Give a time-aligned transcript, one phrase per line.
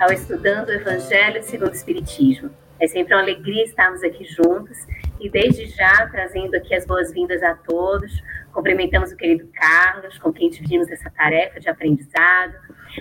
[0.00, 2.50] ao Estudando o Evangelho segundo o Espiritismo.
[2.78, 4.78] É sempre uma alegria estarmos aqui juntos
[5.18, 8.22] e desde já trazendo aqui as boas-vindas a todos.
[8.52, 12.54] Cumprimentamos o querido Carlos, com quem dividimos essa tarefa de aprendizado,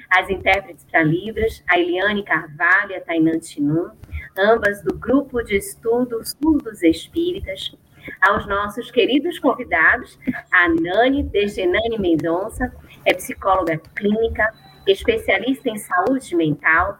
[0.09, 3.91] as intérpretes para Libras, a Eliane Carvalho e a Tainan Tinum,
[4.35, 7.75] ambas do Grupo de Estudos Surdos Espíritas,
[8.21, 10.17] aos nossos queridos convidados,
[10.51, 12.73] a Nani Degenani Mendonça,
[13.05, 14.51] é psicóloga clínica,
[14.87, 16.99] especialista em saúde mental,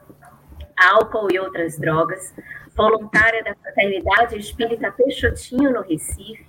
[0.77, 2.33] álcool e outras drogas,
[2.75, 6.45] voluntária da Fraternidade Espírita Peixotinho, no Recife,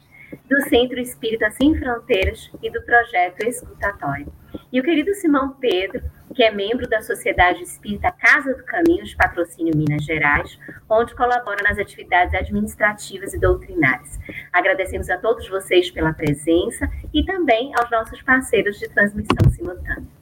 [0.48, 4.30] do Centro Espírita Sem Fronteiras e do Projeto Escutatório.
[4.70, 6.02] E o querido Simão Pedro,
[6.34, 10.58] que é membro da Sociedade Espírita Casa do Caminho de Patrocínio Minas Gerais,
[10.88, 14.18] onde colabora nas atividades administrativas e doutrinárias.
[14.52, 20.17] Agradecemos a todos vocês pela presença e também aos nossos parceiros de transmissão simultânea.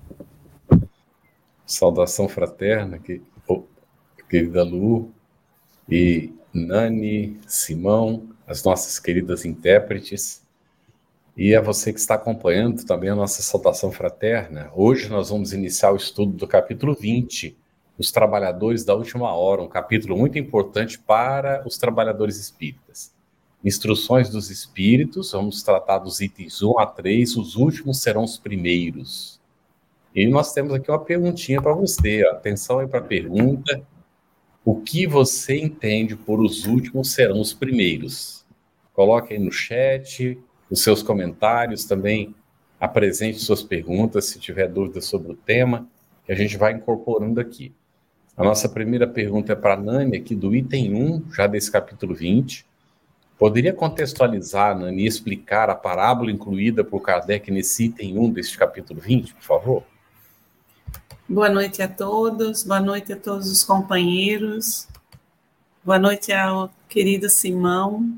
[1.66, 3.02] Saudação fraterna,
[3.48, 3.64] oh,
[4.30, 5.10] querida Lu,
[5.88, 10.46] e Nani, Simão, as nossas queridas intérpretes,
[11.36, 14.70] e a você que está acompanhando também a nossa saudação fraterna.
[14.74, 17.58] Hoje nós vamos iniciar o estudo do capítulo 20,
[17.98, 23.12] Os Trabalhadores da Última Hora, um capítulo muito importante para os trabalhadores espíritas.
[23.62, 29.35] Instruções dos espíritos, vamos tratar dos itens 1 a 3, os últimos serão os primeiros.
[30.16, 33.82] E nós temos aqui uma perguntinha para você, atenção aí para a pergunta,
[34.64, 38.42] o que você entende por os últimos serão os primeiros?
[38.94, 40.38] Coloque aí no chat
[40.70, 42.34] os seus comentários, também
[42.80, 45.86] apresente suas perguntas, se tiver dúvidas sobre o tema,
[46.24, 47.74] que a gente vai incorporando aqui.
[48.34, 52.14] A nossa primeira pergunta é para a Nani, aqui do item 1, já desse capítulo
[52.14, 52.64] 20.
[53.38, 59.34] Poderia contextualizar, Nani, explicar a parábola incluída por Kardec nesse item 1 deste capítulo 20,
[59.34, 59.95] por favor?
[61.28, 64.86] Boa noite a todos, boa noite a todos os companheiros,
[65.84, 68.16] boa noite ao querido Simão,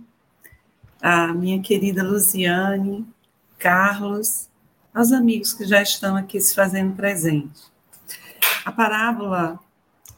[1.01, 3.07] a minha querida Luziane,
[3.59, 4.49] Carlos,
[4.95, 7.63] aos amigos que já estão aqui se fazendo presente.
[8.65, 9.59] A parábola,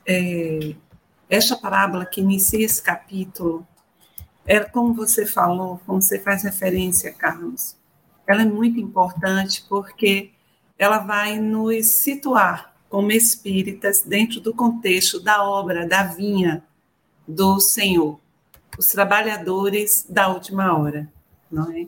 [0.04, 0.74] é,
[1.28, 3.64] esta parábola que inicia esse capítulo,
[4.44, 7.76] é como você falou, como você faz referência, Carlos,
[8.26, 10.32] ela é muito importante porque
[10.80, 16.64] ela vai nos situar como espíritas dentro do contexto da obra da vinha
[17.28, 18.18] do Senhor,
[18.78, 21.06] os trabalhadores da última hora,
[21.52, 21.86] não é?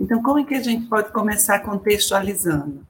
[0.00, 2.84] Então, como é que a gente pode começar contextualizando?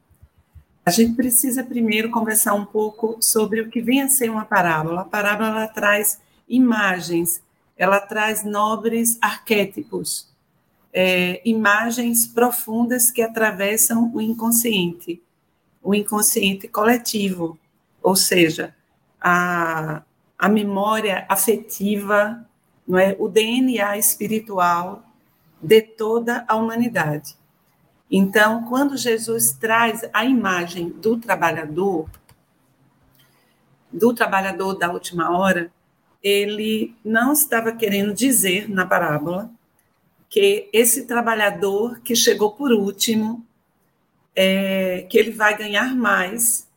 [0.83, 5.03] A gente precisa primeiro conversar um pouco sobre o que vem a ser uma parábola.
[5.03, 7.43] A parábola ela traz imagens,
[7.77, 10.27] ela traz nobres arquétipos,
[10.91, 15.23] é, imagens profundas que atravessam o inconsciente
[15.85, 17.59] o inconsciente coletivo,
[18.03, 18.75] ou seja,
[19.21, 20.03] a,
[20.39, 22.45] a memória afetiva,
[22.89, 25.05] não é, o DNA espiritual
[25.63, 27.37] de toda a humanidade.
[28.11, 32.09] Então, quando Jesus traz a imagem do trabalhador,
[33.93, 35.71] do trabalhador da última hora,
[36.23, 39.51] ele não estava querendo dizer na parábola
[40.31, 43.47] que esse trabalhador que chegou por último,
[44.35, 46.69] é, que ele vai ganhar mais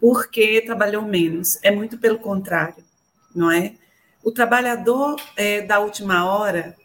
[0.00, 1.58] porque trabalhou menos.
[1.62, 2.82] É muito pelo contrário,
[3.34, 3.74] não é?
[4.22, 6.76] O trabalhador é, da última hora,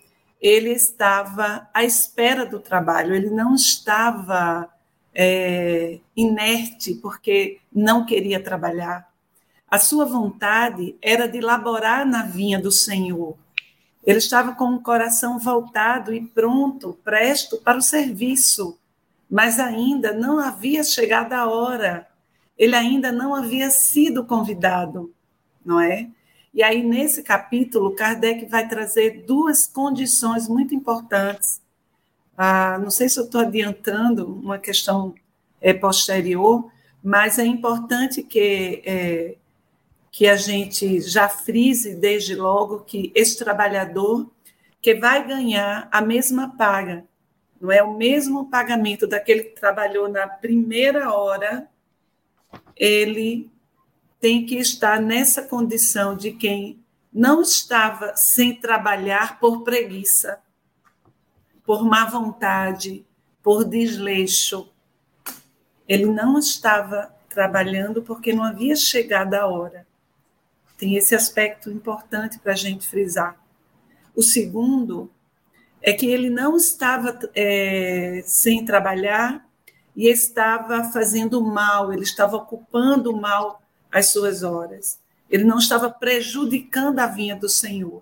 [0.41, 4.69] ele estava à espera do trabalho, ele não estava
[5.13, 9.07] é, inerte porque não queria trabalhar.
[9.69, 13.35] A sua vontade era de laborar na vinha do Senhor.
[14.05, 18.77] Ele estava com o coração voltado e pronto, presto para o serviço
[19.29, 22.07] mas ainda não havia chegado a hora,
[22.57, 25.13] ele ainda não havia sido convidado,
[25.63, 26.09] não é?
[26.53, 31.61] E aí, nesse capítulo, Kardec vai trazer duas condições muito importantes.
[32.35, 35.13] Ah, não sei se eu estou adiantando uma questão
[35.61, 36.71] é, posterior,
[37.03, 39.35] mas é importante que, é,
[40.11, 44.27] que a gente já frise desde logo que esse trabalhador
[44.81, 47.05] que vai ganhar a mesma paga
[47.59, 51.69] não é o mesmo pagamento daquele que trabalhou na primeira hora,
[52.75, 53.49] ele
[54.19, 60.39] tem que estar nessa condição de quem não estava sem trabalhar por preguiça,
[61.65, 63.05] por má vontade,
[63.41, 64.71] por desleixo.
[65.87, 69.87] Ele não estava trabalhando porque não havia chegado a hora.
[70.77, 73.39] Tem esse aspecto importante para a gente frisar.
[74.15, 75.11] O segundo
[75.81, 79.45] é que ele não estava é, sem trabalhar
[79.95, 84.99] e estava fazendo mal, ele estava ocupando mal as suas horas.
[85.29, 88.01] Ele não estava prejudicando a vinha do Senhor,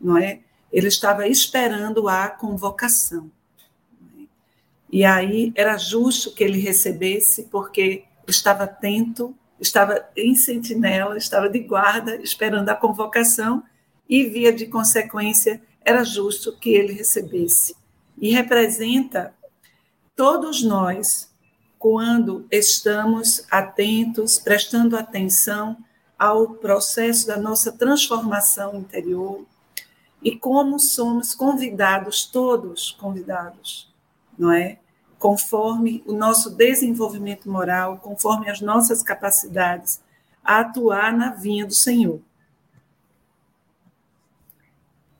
[0.00, 0.40] não é?
[0.72, 3.30] Ele estava esperando a convocação.
[4.90, 11.60] E aí era justo que ele recebesse, porque estava atento, estava em sentinela, estava de
[11.60, 13.62] guarda, esperando a convocação,
[14.08, 17.74] e via de consequência, era justo que ele recebesse.
[18.20, 19.32] E representa
[20.14, 21.32] todos nós,
[21.78, 25.78] quando estamos atentos, prestando atenção
[26.18, 29.46] ao processo da nossa transformação interior
[30.22, 33.90] e como somos convidados, todos convidados,
[34.36, 34.78] não é?
[35.18, 40.00] conforme o nosso desenvolvimento moral, conforme as nossas capacidades,
[40.44, 42.20] a atuar na vinha do Senhor.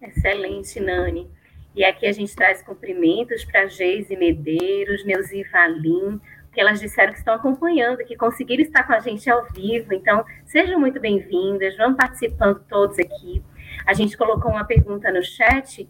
[0.00, 1.30] Excelente, Nani.
[1.74, 6.20] E aqui a gente traz cumprimentos para Geise Medeiros, Neuzi Valim,
[6.52, 9.92] que elas disseram que estão acompanhando, que conseguiram estar com a gente ao vivo.
[9.92, 13.42] Então, sejam muito bem-vindas, vamos participando todos aqui.
[13.86, 15.88] A gente colocou uma pergunta no chat,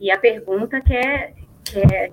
[0.00, 1.34] e a pergunta que é,
[1.64, 2.10] que é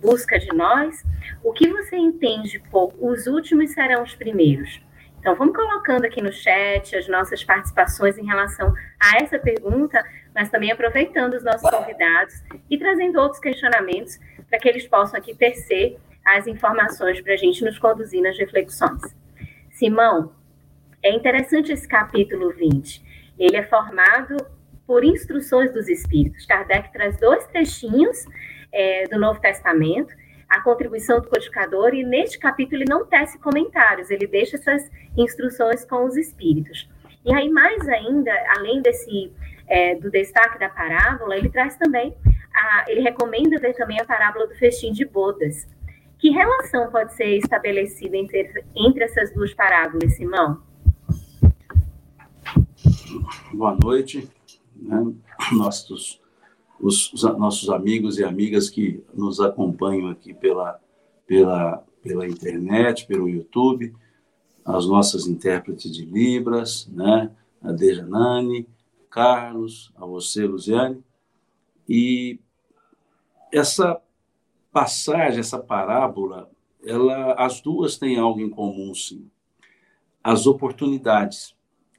[0.00, 1.04] busca de nós,
[1.42, 4.80] o que você entende por os últimos serão os primeiros?
[5.18, 10.02] Então, vamos colocando aqui no chat as nossas participações em relação a essa pergunta,
[10.38, 12.32] mas também aproveitando os nossos convidados
[12.70, 17.64] e trazendo outros questionamentos para que eles possam aqui tecer as informações para a gente
[17.64, 19.02] nos conduzir nas reflexões.
[19.72, 20.32] Simão,
[21.02, 23.02] é interessante esse capítulo 20.
[23.36, 24.36] Ele é formado
[24.86, 26.46] por instruções dos Espíritos.
[26.46, 28.24] Kardec traz dois trechinhos
[28.70, 30.14] é, do Novo Testamento,
[30.48, 35.84] a contribuição do codificador, e neste capítulo ele não tece comentários, ele deixa essas instruções
[35.84, 36.88] com os espíritos.
[37.24, 39.32] E aí, mais ainda, além desse
[39.68, 42.16] é, do destaque da parábola, ele traz também,
[42.54, 45.66] a, ele recomenda ver também a parábola do festim de bodas.
[46.18, 50.60] Que relação pode ser estabelecida entre, entre essas duas parábolas, Simão?
[53.52, 54.28] Boa noite,
[54.74, 55.12] né?
[55.52, 56.20] nossos
[56.80, 60.78] os, os, nossos amigos e amigas que nos acompanham aqui pela,
[61.26, 63.94] pela, pela internet, pelo YouTube,
[64.64, 67.30] as nossas intérpretes de Libras, né?
[67.62, 68.68] a Dejanane,
[69.10, 71.02] Carlos, a você, Luziane.
[71.88, 72.38] E
[73.52, 74.00] essa
[74.72, 76.50] passagem, essa parábola,
[76.84, 79.30] ela, as duas têm algo em comum, sim.
[80.22, 81.56] As oportunidades.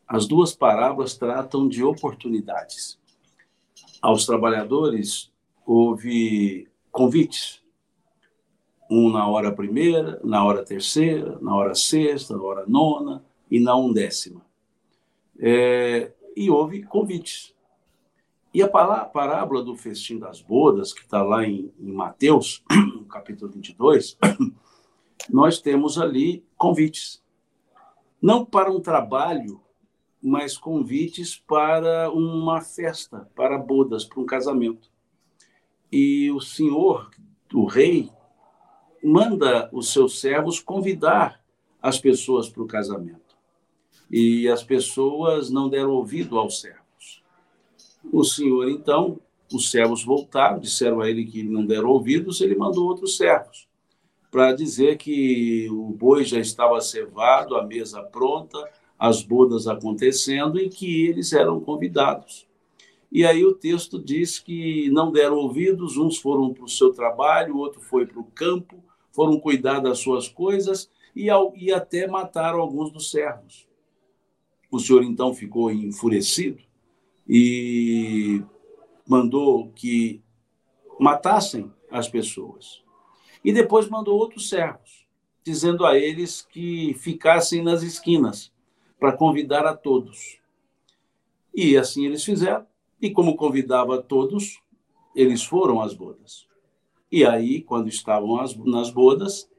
[0.08, 3.00] As duas parábolas tratam de oportunidades
[4.02, 5.32] aos trabalhadores
[5.66, 7.62] houve convites,
[8.90, 13.76] um na hora primeira, na hora terceira, na hora sexta, na hora nona e na
[13.76, 14.42] undécima.
[15.38, 17.54] É, e houve convites.
[18.54, 22.64] E a parábola do festim das bodas, que está lá em, em Mateus,
[22.96, 24.18] no capítulo 22,
[25.30, 27.22] nós temos ali convites.
[28.22, 29.62] Não para um trabalho
[30.22, 34.92] mas convites para uma festa, para bodas, para um casamento.
[35.92, 37.10] E o senhor,
[37.54, 38.12] o rei,
[39.02, 41.42] manda os seus servos convidar
[41.82, 43.29] as pessoas para o casamento.
[44.10, 47.24] E as pessoas não deram ouvido aos servos.
[48.12, 49.20] O senhor, então,
[49.54, 53.70] os servos voltaram, disseram a ele que não deram ouvidos, ele mandou outros servos
[54.32, 58.64] para dizer que o boi já estava cevado, a mesa pronta,
[58.98, 62.48] as bodas acontecendo e que eles eram convidados.
[63.12, 67.58] E aí o texto diz que não deram ouvidos, uns foram para o seu trabalho,
[67.58, 72.60] outro foi para o campo, foram cuidar das suas coisas e, ao, e até mataram
[72.60, 73.68] alguns dos servos.
[74.72, 76.62] O senhor então ficou enfurecido
[77.28, 78.44] e
[79.08, 80.22] mandou que
[81.00, 82.84] matassem as pessoas.
[83.44, 85.08] E depois mandou outros servos,
[85.44, 88.52] dizendo a eles que ficassem nas esquinas
[89.00, 90.40] para convidar a todos.
[91.56, 92.68] E assim eles fizeram,
[93.02, 94.62] e como convidava a todos,
[95.16, 96.48] eles foram às bodas.
[97.12, 99.50] E aí, quando estavam nas bodas,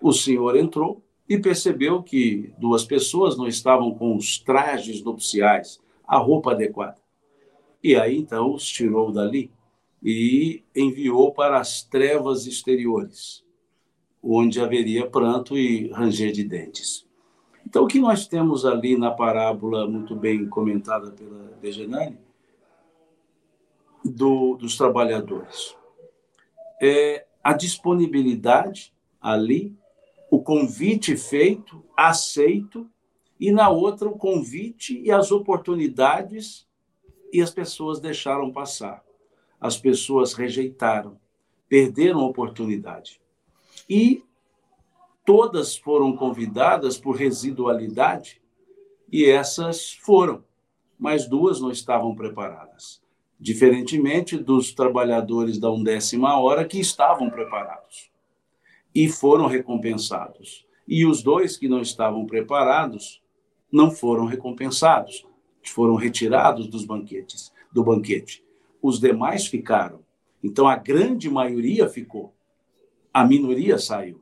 [0.00, 6.18] o senhor entrou e percebeu que duas pessoas não estavam com os trajes nupciais, a
[6.18, 6.98] roupa adequada.
[7.82, 9.50] E aí, então, os tirou dali
[10.02, 13.42] e enviou para as trevas exteriores,
[14.22, 17.06] onde haveria pranto e ranger de dentes.
[17.66, 22.18] Então, o que nós temos ali na parábola, muito bem comentada pela Degenani,
[24.04, 25.74] do, dos trabalhadores?
[26.80, 29.74] É a disponibilidade ali,
[30.34, 32.90] o convite feito, aceito,
[33.38, 36.66] e na outra o convite e as oportunidades,
[37.32, 39.04] e as pessoas deixaram passar.
[39.60, 41.16] As pessoas rejeitaram,
[41.68, 43.20] perderam a oportunidade.
[43.88, 44.24] E
[45.24, 48.42] todas foram convidadas por residualidade,
[49.12, 50.42] e essas foram,
[50.98, 53.00] mas duas não estavam preparadas.
[53.38, 58.12] Diferentemente dos trabalhadores da undécima hora que estavam preparados
[58.94, 60.66] e foram recompensados.
[60.86, 63.22] E os dois que não estavam preparados
[63.72, 65.26] não foram recompensados,
[65.64, 68.44] foram retirados dos banquetes, do banquete.
[68.80, 70.00] Os demais ficaram.
[70.42, 72.34] Então a grande maioria ficou.
[73.12, 74.20] A minoria saiu.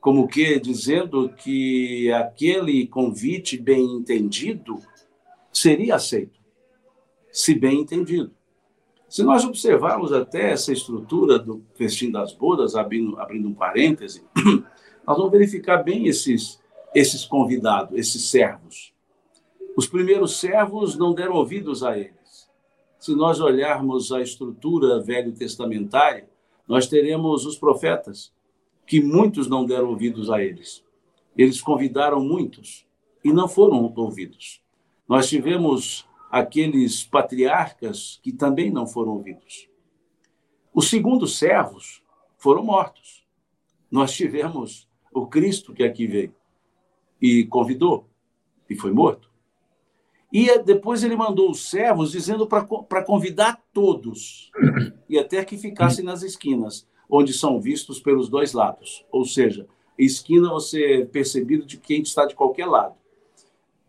[0.00, 4.80] Como que dizendo que aquele convite bem entendido
[5.52, 6.40] seria aceito,
[7.32, 8.37] se bem entendido.
[9.08, 14.22] Se nós observarmos até essa estrutura do festim das bodas, abrindo, abrindo um parêntese,
[15.06, 16.60] nós vamos verificar bem esses,
[16.94, 18.92] esses convidados, esses servos.
[19.74, 22.50] Os primeiros servos não deram ouvidos a eles.
[22.98, 26.28] Se nós olharmos a estrutura velho testamentária,
[26.66, 28.32] nós teremos os profetas,
[28.86, 30.84] que muitos não deram ouvidos a eles.
[31.36, 32.86] Eles convidaram muitos
[33.24, 34.60] e não foram ouvidos.
[35.08, 39.68] Nós tivemos aqueles patriarcas que também não foram ouvidos.
[40.74, 42.02] Os segundos servos
[42.36, 43.26] foram mortos.
[43.90, 46.34] Nós tivemos o Cristo que aqui veio
[47.20, 48.08] e convidou
[48.68, 49.28] e foi morto.
[50.32, 54.50] E depois ele mandou os servos dizendo para convidar todos
[55.08, 59.06] e até que ficassem nas esquinas, onde são vistos pelos dois lados.
[59.10, 59.66] Ou seja,
[59.98, 62.94] esquina você é percebido de quem está de qualquer lado.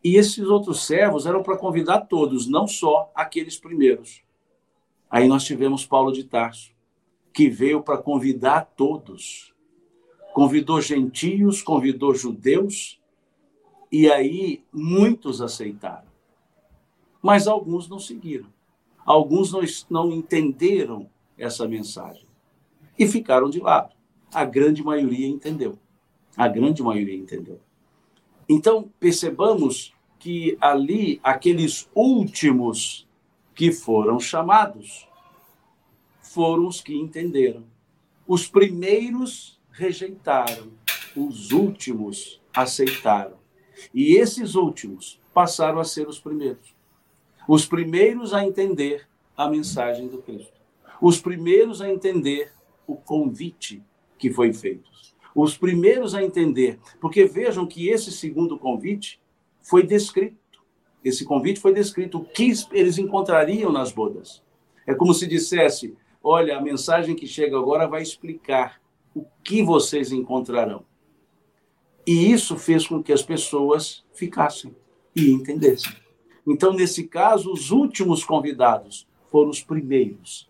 [0.04, 4.24] E esses outros servos eram para convidar todos, não só aqueles primeiros.
[5.10, 6.72] Aí nós tivemos Paulo de Tarso,
[7.34, 9.54] que veio para convidar todos.
[10.34, 13.00] Convidou gentios, convidou judeus,
[13.92, 16.08] e aí muitos aceitaram.
[17.22, 18.48] Mas alguns não seguiram.
[19.06, 22.28] Alguns não, não entenderam essa mensagem
[22.98, 23.96] e ficaram de lado.
[24.34, 25.80] A grande maioria entendeu.
[26.38, 27.60] A grande maioria entendeu.
[28.50, 33.08] Então, percebamos que ali, aqueles últimos
[33.54, 35.08] que foram chamados,
[36.20, 37.64] foram os que entenderam.
[38.28, 40.72] Os primeiros rejeitaram,
[41.16, 43.38] os últimos aceitaram.
[43.94, 46.76] E esses últimos passaram a ser os primeiros.
[47.48, 50.60] Os primeiros a entender a mensagem do Cristo.
[51.00, 52.52] Os primeiros a entender
[52.88, 53.84] o convite
[54.18, 54.89] que foi feito
[55.36, 59.22] os primeiros a entender, porque vejam que esse segundo convite
[59.62, 60.38] foi descrito.
[61.04, 64.44] Esse convite foi descrito, o que eles encontrariam nas bodas.
[64.86, 68.82] É como se dissesse: olha, a mensagem que chega agora vai explicar
[69.16, 70.84] o que vocês encontrarão.
[72.06, 74.76] E isso fez com que as pessoas ficassem
[75.16, 75.94] e entendessem.
[76.46, 80.50] Então, nesse caso, os últimos convidados foram os primeiros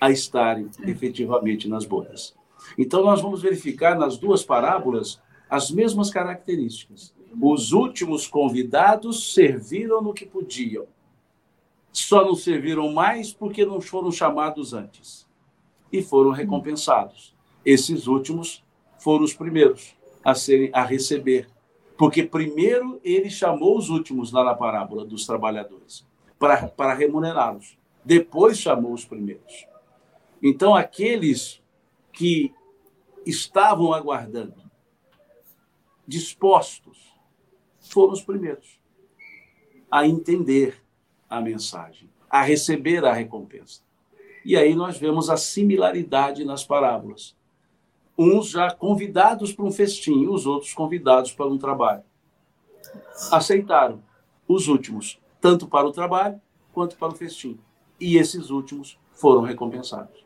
[0.00, 2.34] a estarem efetivamente nas bodas.
[2.76, 7.14] Então, nós vamos verificar nas duas parábolas as mesmas características.
[7.40, 10.86] Os últimos convidados serviram no que podiam.
[11.92, 15.26] Só não serviram mais porque não foram chamados antes.
[15.92, 17.34] E foram recompensados.
[17.64, 18.62] Esses últimos
[18.98, 19.94] foram os primeiros
[20.24, 21.48] a, serem, a receber.
[21.96, 26.04] Porque primeiro ele chamou os últimos lá na parábola dos trabalhadores
[26.38, 27.78] para, para remunerá-los.
[28.04, 29.66] Depois chamou os primeiros.
[30.42, 31.62] Então, aqueles
[32.16, 32.54] que
[33.26, 34.54] estavam aguardando,
[36.08, 37.14] dispostos,
[37.78, 38.80] foram os primeiros
[39.90, 40.82] a entender
[41.28, 43.82] a mensagem, a receber a recompensa.
[44.42, 47.36] E aí nós vemos a similaridade nas parábolas.
[48.16, 52.02] Uns já convidados para um festim, os outros convidados para um trabalho.
[53.30, 54.02] Aceitaram
[54.48, 56.40] os últimos, tanto para o trabalho
[56.72, 57.60] quanto para o festim.
[58.00, 60.25] E esses últimos foram recompensados.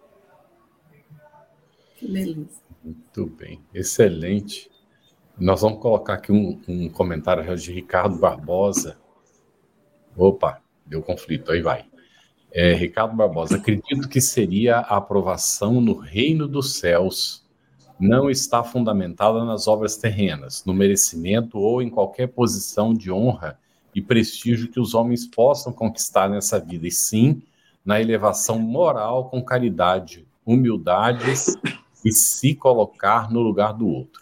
[2.00, 2.62] Que beleza.
[2.82, 4.70] Muito bem, excelente.
[5.38, 8.96] Nós vamos colocar aqui um, um comentário de Ricardo Barbosa.
[10.16, 11.84] Opa, deu conflito, aí vai.
[12.50, 17.44] É, Ricardo Barbosa, acredito que seria a aprovação no reino dos céus
[17.98, 23.58] não está fundamentada nas obras terrenas, no merecimento ou em qualquer posição de honra
[23.94, 27.42] e prestígio que os homens possam conquistar nessa vida, e sim
[27.84, 31.30] na elevação moral com caridade, humildade
[32.04, 34.20] e se colocar no lugar do outro.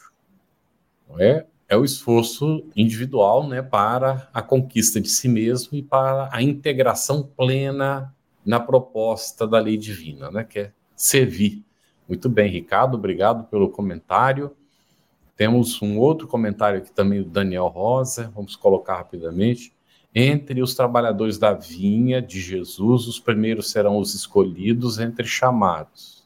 [1.18, 1.46] É?
[1.68, 7.22] é o esforço individual né, para a conquista de si mesmo e para a integração
[7.22, 11.62] plena na proposta da lei divina, né, que é servir.
[12.08, 14.56] Muito bem, Ricardo, obrigado pelo comentário.
[15.36, 19.76] Temos um outro comentário aqui também do Daniel Rosa, vamos colocar rapidamente.
[20.14, 26.17] Entre os trabalhadores da vinha de Jesus, os primeiros serão os escolhidos entre chamados,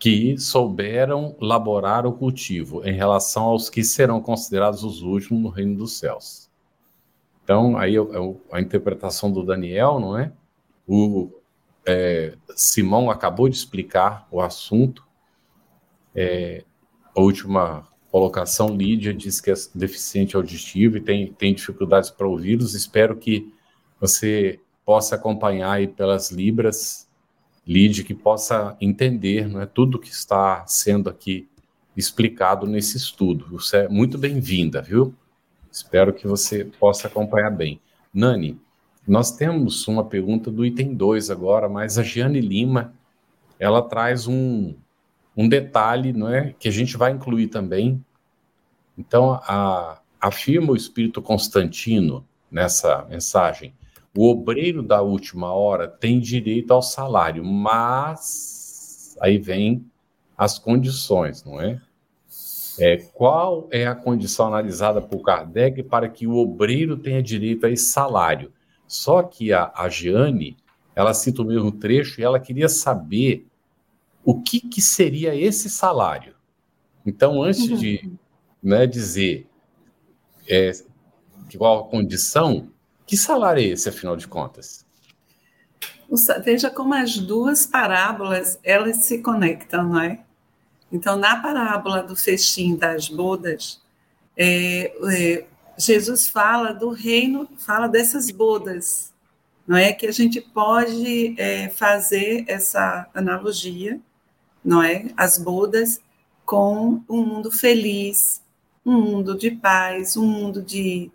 [0.00, 5.76] que souberam laborar o cultivo, em relação aos que serão considerados os últimos no reino
[5.76, 6.48] dos céus.
[7.44, 8.00] Então, aí é
[8.50, 10.32] a interpretação do Daniel, não é?
[10.88, 11.30] O
[11.86, 15.06] é, Simão acabou de explicar o assunto.
[16.14, 16.64] É,
[17.14, 22.74] a última colocação, Lídia diz que é deficiente auditivo e tem, tem dificuldades para ouvi-los.
[22.74, 23.52] Espero que
[24.00, 27.06] você possa acompanhar aí pelas libras,
[27.66, 31.48] Lídia, que possa entender não é, tudo que está sendo aqui
[31.96, 33.46] explicado nesse estudo.
[33.50, 35.14] Você é muito bem-vinda, viu?
[35.70, 37.80] Espero que você possa acompanhar bem.
[38.12, 38.60] Nani,
[39.06, 42.92] nós temos uma pergunta do item 2 agora, mas a Giane Lima,
[43.58, 44.74] ela traz um,
[45.36, 48.04] um detalhe, não é, que a gente vai incluir também.
[48.96, 53.72] Então, a, afirma o espírito Constantino nessa mensagem,
[54.16, 59.84] o obreiro da última hora tem direito ao salário, mas aí vem
[60.36, 61.80] as condições, não é?
[62.78, 62.96] é?
[62.96, 67.84] Qual é a condição analisada por Kardec para que o obreiro tenha direito a esse
[67.84, 68.52] salário?
[68.86, 70.56] Só que a, a Giane,
[70.96, 73.46] ela cita o mesmo trecho e ela queria saber
[74.24, 76.34] o que, que seria esse salário.
[77.06, 78.10] Então, antes de
[78.62, 79.46] né, dizer
[80.48, 80.72] é,
[81.56, 82.68] qual a condição,
[83.10, 84.86] que salário é esse, afinal de contas?
[86.44, 90.20] Veja como as duas parábolas elas se conectam, não é?
[90.92, 93.82] Então, na parábola do festim das bodas,
[94.36, 95.44] é, é,
[95.76, 99.12] Jesus fala do reino, fala dessas bodas,
[99.66, 99.92] não é?
[99.92, 104.00] Que a gente pode é, fazer essa analogia,
[104.64, 105.06] não é?
[105.16, 106.00] As bodas
[106.46, 108.40] com um mundo feliz,
[108.86, 111.10] um mundo de paz, um mundo de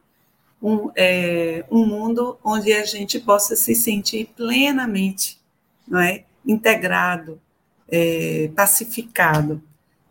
[0.62, 5.40] um, é, um mundo onde a gente possa se sentir plenamente,
[5.88, 6.24] não é?
[6.46, 7.40] Integrado,
[7.88, 9.62] é, pacificado.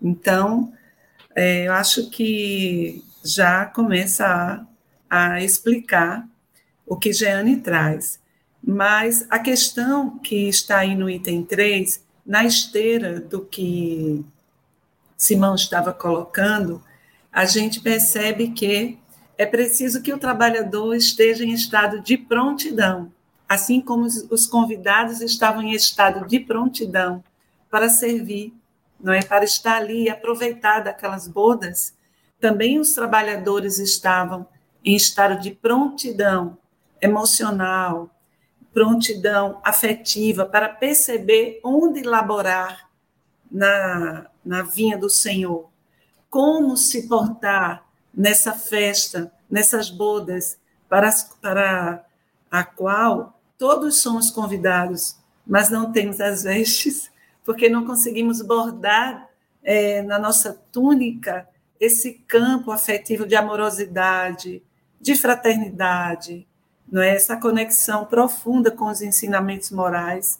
[0.00, 0.72] Então,
[1.34, 4.66] é, eu acho que já começa
[5.10, 6.28] a, a explicar
[6.86, 8.20] o que Jeane traz.
[8.62, 14.24] Mas a questão que está aí no item 3, na esteira do que
[15.16, 16.82] Simão estava colocando,
[17.32, 18.98] a gente percebe que
[19.36, 23.12] é preciso que o trabalhador esteja em estado de prontidão,
[23.48, 27.22] assim como os convidados estavam em estado de prontidão
[27.70, 28.54] para servir,
[29.00, 29.22] não é?
[29.22, 31.94] Para estar ali e aproveitar daquelas bodas.
[32.40, 34.46] Também os trabalhadores estavam
[34.84, 36.56] em estado de prontidão
[37.00, 38.10] emocional,
[38.72, 42.88] prontidão afetiva para perceber onde laborar
[43.50, 45.68] na, na vinha do Senhor,
[46.28, 47.83] como se portar
[48.16, 52.04] nessa festa, nessas bodas, para, para
[52.50, 57.10] a qual todos somos convidados, mas não temos as vestes,
[57.44, 59.28] porque não conseguimos bordar
[59.62, 61.48] é, na nossa túnica
[61.80, 64.62] esse campo afetivo de amorosidade,
[65.00, 66.46] de fraternidade,
[66.90, 67.14] não é?
[67.14, 70.38] essa conexão profunda com os ensinamentos morais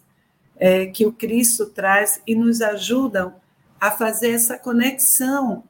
[0.57, 3.35] é, que o Cristo traz e nos ajudam
[3.81, 5.65] a fazer essa conexão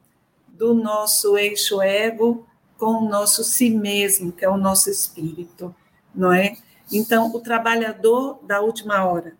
[0.57, 2.47] do nosso eixo ego
[2.79, 5.75] com o nosso si mesmo, que é o nosso espírito,
[6.15, 6.57] não é?
[6.93, 9.37] Então, o trabalhador da última hora,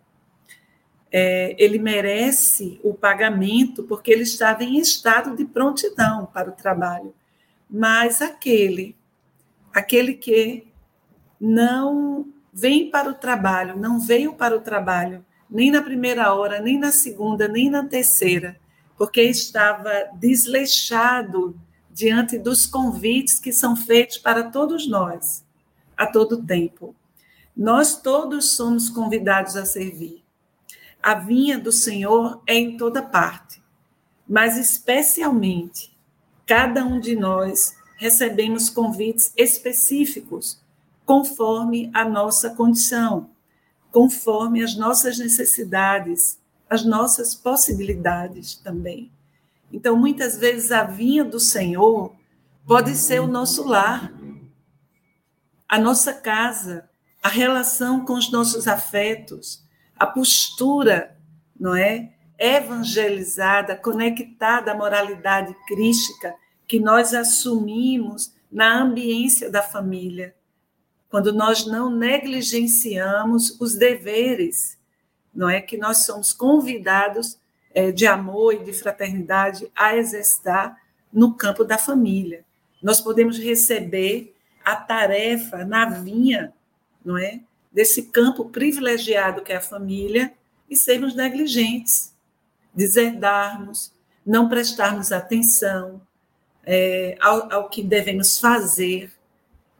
[1.11, 7.13] é, ele merece o pagamento porque ele estava em estado de prontidão para o trabalho.
[7.69, 8.95] Mas aquele,
[9.73, 10.67] aquele que
[11.39, 16.77] não vem para o trabalho, não veio para o trabalho, nem na primeira hora, nem
[16.77, 18.57] na segunda, nem na terceira,
[18.97, 21.59] porque estava desleixado
[21.91, 25.45] diante dos convites que são feitos para todos nós,
[25.95, 26.95] a todo tempo.
[27.55, 30.23] Nós todos somos convidados a servir.
[31.01, 33.61] A vinha do Senhor é em toda parte,
[34.27, 35.95] mas especialmente
[36.45, 40.61] cada um de nós recebemos convites específicos
[41.05, 43.29] conforme a nossa condição,
[43.91, 49.11] conforme as nossas necessidades, as nossas possibilidades também.
[49.71, 52.15] Então, muitas vezes a vinha do Senhor
[52.65, 54.11] pode ser o nosso lar,
[55.67, 56.89] a nossa casa,
[57.21, 59.63] a relação com os nossos afetos,
[59.97, 61.17] a postura,
[61.59, 62.13] não é?
[62.37, 66.35] Evangelizada, conectada à moralidade crística,
[66.67, 70.35] que nós assumimos na ambiência da família,
[71.09, 74.77] quando nós não negligenciamos os deveres,
[75.35, 75.59] não é?
[75.61, 77.37] Que nós somos convidados
[77.73, 82.45] é, de amor e de fraternidade a exercitar no campo da família.
[82.81, 86.53] Nós podemos receber a tarefa na vinha,
[87.03, 90.33] não é, desse campo privilegiado que é a família
[90.69, 92.13] e sermos negligentes,
[92.73, 93.93] deserdarmos,
[94.25, 96.01] não prestarmos atenção
[96.65, 99.11] é, ao, ao que devemos fazer,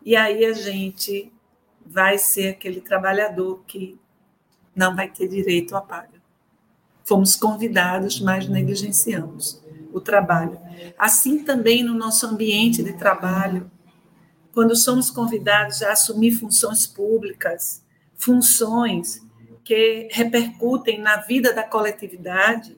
[0.04, 1.32] e aí a gente
[1.84, 4.00] vai ser aquele trabalhador que
[4.76, 6.22] não vai ter direito à paga.
[7.04, 10.60] Fomos convidados, mas negligenciamos o trabalho.
[10.98, 13.70] Assim também no nosso ambiente de trabalho,
[14.54, 17.84] quando somos convidados a assumir funções públicas,
[18.16, 19.22] funções
[19.64, 22.78] que repercutem na vida da coletividade,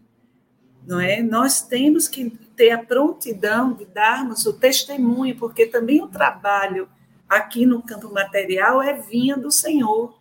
[0.86, 1.22] não é?
[1.22, 6.90] Nós temos que ter a prontidão de darmos o testemunho, porque também o trabalho
[7.28, 10.18] aqui no campo material é vinha do Senhor.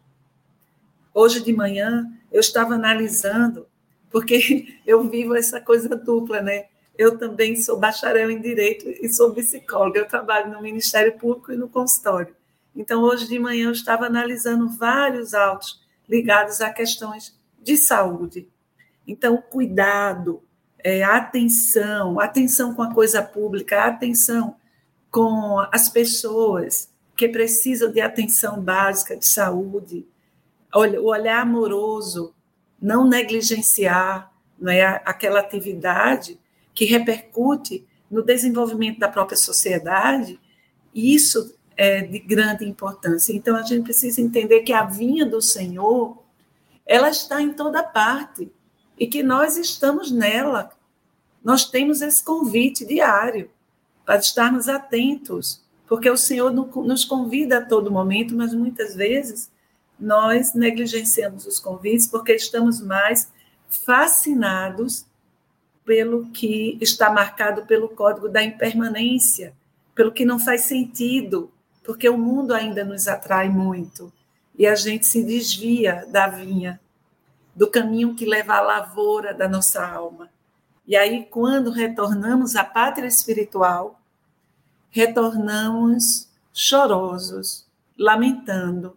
[1.18, 3.66] Hoje de manhã eu estava analisando,
[4.11, 6.66] porque eu vivo essa coisa dupla, né?
[6.94, 9.98] Eu também sou bacharel em direito e sou psicóloga.
[9.98, 12.37] Eu trabalho no Ministério Público e no consultório.
[12.74, 18.50] Então, hoje de manhã eu estava analisando vários autos ligados a questões de saúde.
[19.07, 20.42] Então, cuidado,
[20.85, 24.57] é, atenção, atenção com a coisa pública, atenção
[25.11, 30.07] com as pessoas que precisam de atenção básica de saúde,
[30.74, 32.35] o olhar amoroso,
[32.81, 36.38] não negligenciar não é, aquela atividade
[36.74, 40.38] que repercute no desenvolvimento da própria sociedade,
[40.94, 43.33] isso é de grande importância.
[43.33, 46.22] Então, a gente precisa entender que a vinha do Senhor,
[46.87, 48.50] ela está em toda parte
[48.98, 50.70] e que nós estamos nela.
[51.44, 53.50] Nós temos esse convite diário
[54.05, 59.50] para estarmos atentos, porque o Senhor nos convida a todo momento, mas muitas vezes
[59.99, 63.31] nós negligenciamos os convites porque estamos mais
[63.69, 65.07] fascinados
[65.85, 69.55] pelo que está marcado pelo código da impermanência,
[69.95, 71.51] pelo que não faz sentido,
[71.85, 74.13] porque o mundo ainda nos atrai muito
[74.59, 76.81] e a gente se desvia da vinha,
[77.55, 80.29] do caminho que leva à lavoura da nossa alma.
[80.87, 84.01] E aí, quando retornamos à pátria espiritual,
[84.91, 87.67] retornamos chorosos,
[87.99, 88.97] lamentando,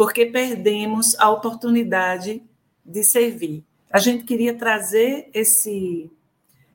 [0.00, 2.42] porque perdemos a oportunidade
[2.82, 3.62] de servir.
[3.92, 6.10] A gente queria trazer esse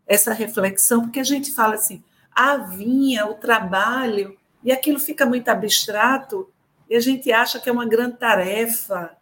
[0.06, 5.50] essa reflexão, porque a gente fala assim, a vinha, o trabalho, e aquilo fica muito
[5.50, 6.48] abstrato,
[6.88, 9.18] e a gente acha que é uma grande tarefa,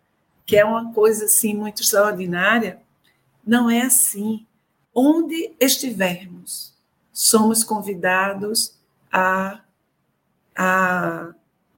[0.46, 2.82] que é uma coisa assim muito extraordinária.
[3.48, 4.46] Não é assim.
[4.94, 6.74] Onde estivermos,
[7.13, 8.78] somos convidados
[9.10, 9.62] a,
[10.54, 11.34] a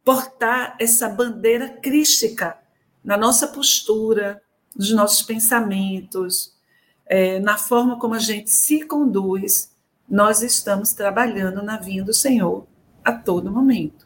[0.06, 2.56] portar essa bandeira crística
[3.04, 4.39] na nossa postura,
[4.76, 6.56] nos nossos pensamentos,
[7.08, 9.76] é, na forma como a gente se conduz,
[10.08, 12.68] nós estamos trabalhando na vinha do Senhor
[13.04, 14.06] a todo momento.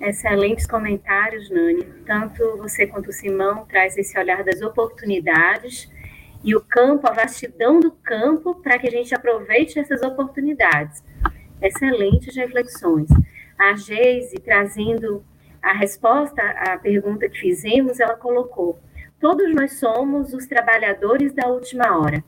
[0.00, 1.84] Excelentes comentários, Nani.
[2.06, 5.90] Tanto você quanto o Simão traz esse olhar das oportunidades
[6.44, 11.02] e o campo, a vastidão do campo, para que a gente aproveite essas oportunidades.
[11.62, 13.08] Excelentes reflexões.
[13.58, 15.24] A Geise, trazendo
[15.62, 18.78] a resposta à pergunta que fizemos, ela colocou:
[19.20, 22.22] Todos nós somos os trabalhadores da última hora,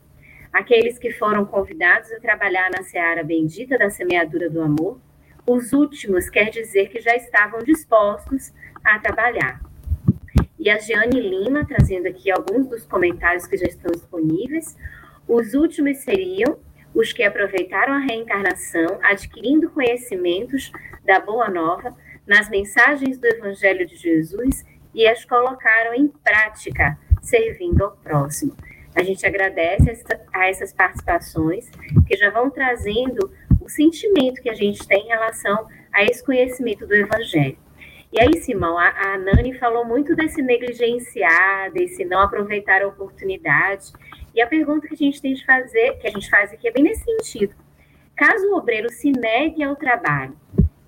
[0.53, 4.99] aqueles que foram convidados a trabalhar na seara bendita da semeadura do amor.
[5.47, 8.53] Os últimos quer dizer que já estavam dispostos
[8.85, 9.61] a trabalhar.
[10.59, 14.77] E a Giane Lima, trazendo aqui alguns dos comentários que já estão disponíveis.
[15.29, 16.59] Os últimos seriam
[16.97, 20.73] os que aproveitaram a reencarnação, adquirindo conhecimentos
[21.05, 21.95] da Boa Nova
[22.27, 28.57] nas mensagens do Evangelho de Jesus e as colocaram em prática, servindo ao próximo.
[28.95, 31.71] A gente agradece a essas participações
[32.09, 33.31] que já vão trazendo
[33.61, 37.59] o sentimento que a gente tem em relação a esse conhecimento do Evangelho.
[38.11, 43.93] E aí, Simão, a, Nani falou muito desse negligenciar, desse não aproveitar a oportunidade.
[44.37, 46.71] E a pergunta que a gente tem de fazer, que a gente faz aqui é
[46.71, 47.55] bem nesse sentido.
[48.15, 50.39] Caso o obreiro se negue ao trabalho,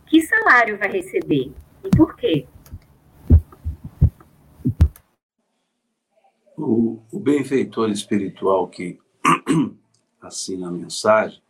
[0.04, 1.50] que salário vai receber?
[1.82, 2.46] E por quê?
[6.58, 8.98] O, o benfeitor espiritual que
[10.20, 11.42] assina a mensagem,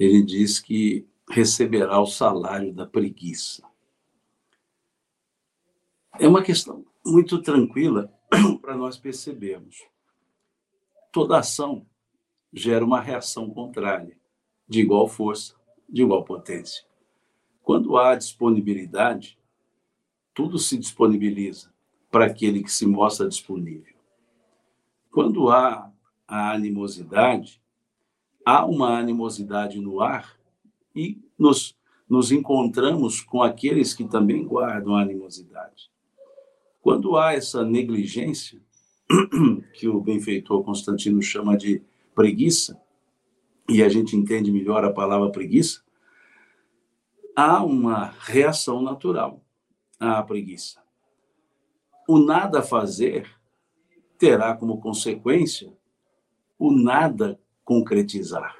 [0.00, 3.62] ele diz que receberá o salário da preguiça.
[6.18, 8.10] É uma questão muito tranquila
[8.62, 9.93] para nós percebermos.
[11.14, 11.86] Toda ação
[12.52, 14.18] gera uma reação contrária.
[14.66, 15.54] de igual força,
[15.88, 16.84] de igual potência.
[17.62, 19.38] Quando há disponibilidade,
[20.32, 21.72] tudo se disponibiliza
[22.10, 23.94] para aquele que se mostra disponível.
[25.12, 25.92] Quando há
[26.26, 27.62] a animosidade,
[28.44, 30.36] há uma animosidade no ar
[30.96, 31.76] e nos,
[32.08, 35.92] nos encontramos com aqueles que também guardam a animosidade.
[36.80, 38.63] Quando há essa negligência,
[39.72, 41.82] que o benfeitor Constantino chama de
[42.14, 42.80] preguiça,
[43.68, 45.82] e a gente entende melhor a palavra preguiça,
[47.34, 49.42] há uma reação natural
[49.98, 50.82] à preguiça.
[52.08, 53.28] O nada fazer
[54.18, 55.72] terá como consequência
[56.58, 58.56] o nada concretizar,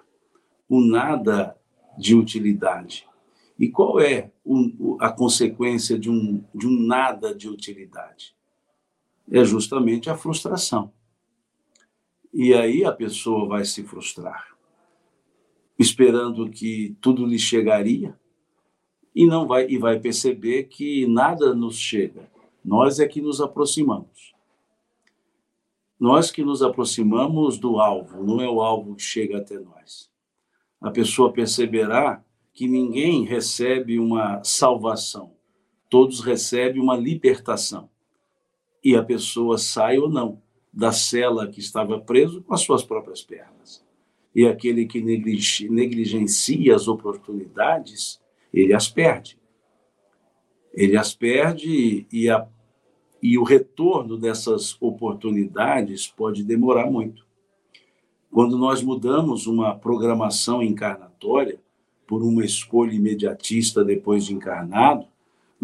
[0.69, 1.57] o nada
[1.97, 3.07] de utilidade.
[3.59, 4.33] E qual é
[4.99, 8.35] a consequência de um, de um nada de utilidade?
[9.31, 10.93] É justamente a frustração.
[12.33, 14.57] E aí a pessoa vai se frustrar,
[15.79, 18.19] esperando que tudo lhe chegaria
[19.15, 22.29] e não vai e vai perceber que nada nos chega.
[22.65, 24.35] Nós é que nos aproximamos.
[25.99, 30.11] Nós que nos aproximamos do alvo, não é o alvo que chega até nós.
[30.81, 35.33] A pessoa perceberá que ninguém recebe uma salvação,
[35.89, 37.89] todos recebem uma libertação.
[38.85, 40.43] E a pessoa sai ou não
[40.73, 43.85] da cela que estava preso com as suas próprias pernas.
[44.35, 48.21] E aquele que negligencia as oportunidades,
[48.53, 49.39] ele as perde.
[50.73, 52.47] Ele as perde e, a,
[53.23, 57.25] e o retorno dessas oportunidades pode demorar muito.
[58.29, 61.61] Quando nós mudamos uma programação encarnatória
[62.05, 65.07] por uma escolha imediatista depois de encarnado,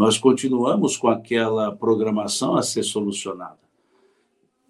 [0.00, 3.60] nós continuamos com aquela programação a ser solucionada.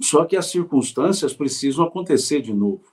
[0.01, 2.93] Só que as circunstâncias precisam acontecer de novo.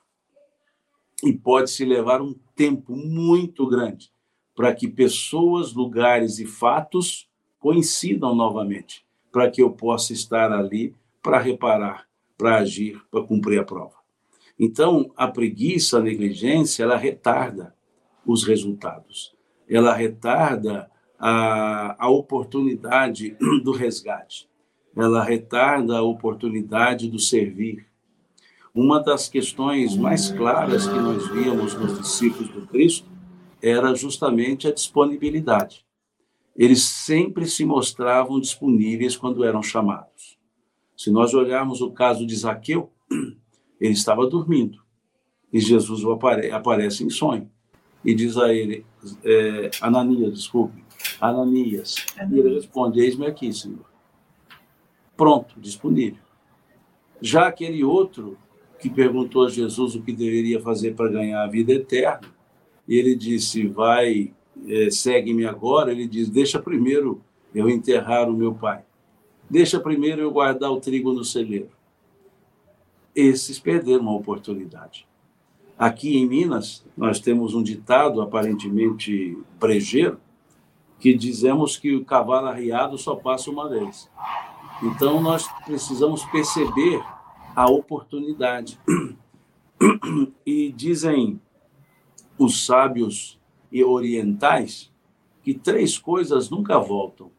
[1.24, 4.12] E pode-se levar um tempo muito grande
[4.56, 11.40] para que pessoas, lugares e fatos coincidam novamente, para que eu possa estar ali para
[11.40, 13.96] reparar, para agir, para cumprir a prova.
[14.60, 17.74] Então, a preguiça, a negligência, ela retarda
[18.24, 19.36] os resultados.
[19.68, 20.88] Ela retarda
[21.20, 24.50] a, a oportunidade do resgate.
[24.96, 27.86] Ela retarda a oportunidade do servir.
[28.74, 33.08] Uma das questões mais claras que nós víamos nos discípulos do Cristo
[33.62, 35.86] era justamente a disponibilidade.
[36.56, 40.38] Eles sempre se mostravam disponíveis quando eram chamados.
[40.96, 42.92] Se nós olharmos o caso de Zaqueu,
[43.80, 44.80] ele estava dormindo
[45.52, 47.50] e Jesus apare aparece em sonho
[48.04, 48.86] e diz a ele,
[49.24, 50.84] é, Ananias, desculpe,
[51.20, 52.06] Ananias.
[52.18, 53.86] E ele responde: Eis-me aqui, Senhor.
[55.16, 56.22] Pronto, disponível.
[57.22, 58.38] Já aquele outro
[58.80, 62.28] que perguntou a Jesus o que deveria fazer para ganhar a vida eterna,
[62.88, 64.34] e ele disse: Vai,
[64.68, 65.92] é, segue-me agora.
[65.92, 67.22] Ele diz: Deixa primeiro
[67.54, 68.84] eu enterrar o meu pai.
[69.50, 71.70] Deixa primeiro eu guardar o trigo no celeiro.
[73.16, 75.08] Esses perderam a oportunidade.
[75.78, 80.20] Aqui em Minas, nós temos um ditado aparentemente brejeiro,
[81.00, 84.10] que dizemos que o cavalo arriado só passa uma vez.
[84.82, 87.04] Então, nós precisamos perceber
[87.56, 88.80] a oportunidade.
[90.46, 91.40] E dizem
[92.38, 93.40] os sábios
[93.72, 94.92] e orientais
[95.44, 97.32] que três coisas nunca voltam: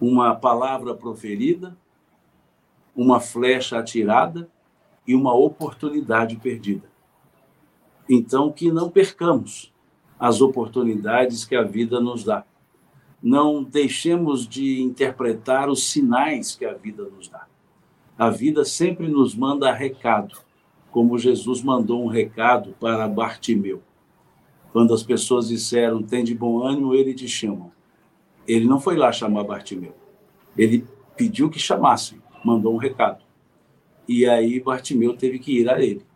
[0.00, 1.76] uma palavra proferida,
[2.94, 4.50] uma flecha atirada
[5.06, 6.90] e uma oportunidade perdida.
[8.08, 9.72] Então, que não percamos
[10.18, 12.44] as oportunidades que a vida nos dá.
[13.28, 17.44] Não deixemos de interpretar os sinais que a vida nos dá.
[18.16, 20.38] A vida sempre nos manda recado,
[20.92, 23.82] como Jesus mandou um recado para Bartimeu.
[24.72, 27.72] Quando as pessoas disseram, tem de bom ânimo, ele te chama.
[28.46, 29.96] Ele não foi lá chamar Bartimeu.
[30.56, 30.86] Ele
[31.16, 33.24] pediu que chamassem, mandou um recado.
[34.06, 36.06] E aí Bartimeu teve que ir a ele.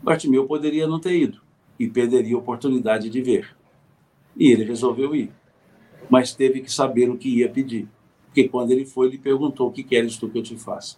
[0.00, 1.40] Bartimeu poderia não ter ido
[1.76, 3.56] e perderia a oportunidade de ver.
[4.36, 5.41] E ele resolveu ir.
[6.10, 7.88] Mas teve que saber o que ia pedir.
[8.26, 10.96] Porque quando ele foi, ele perguntou: O que queres tu que eu te faça?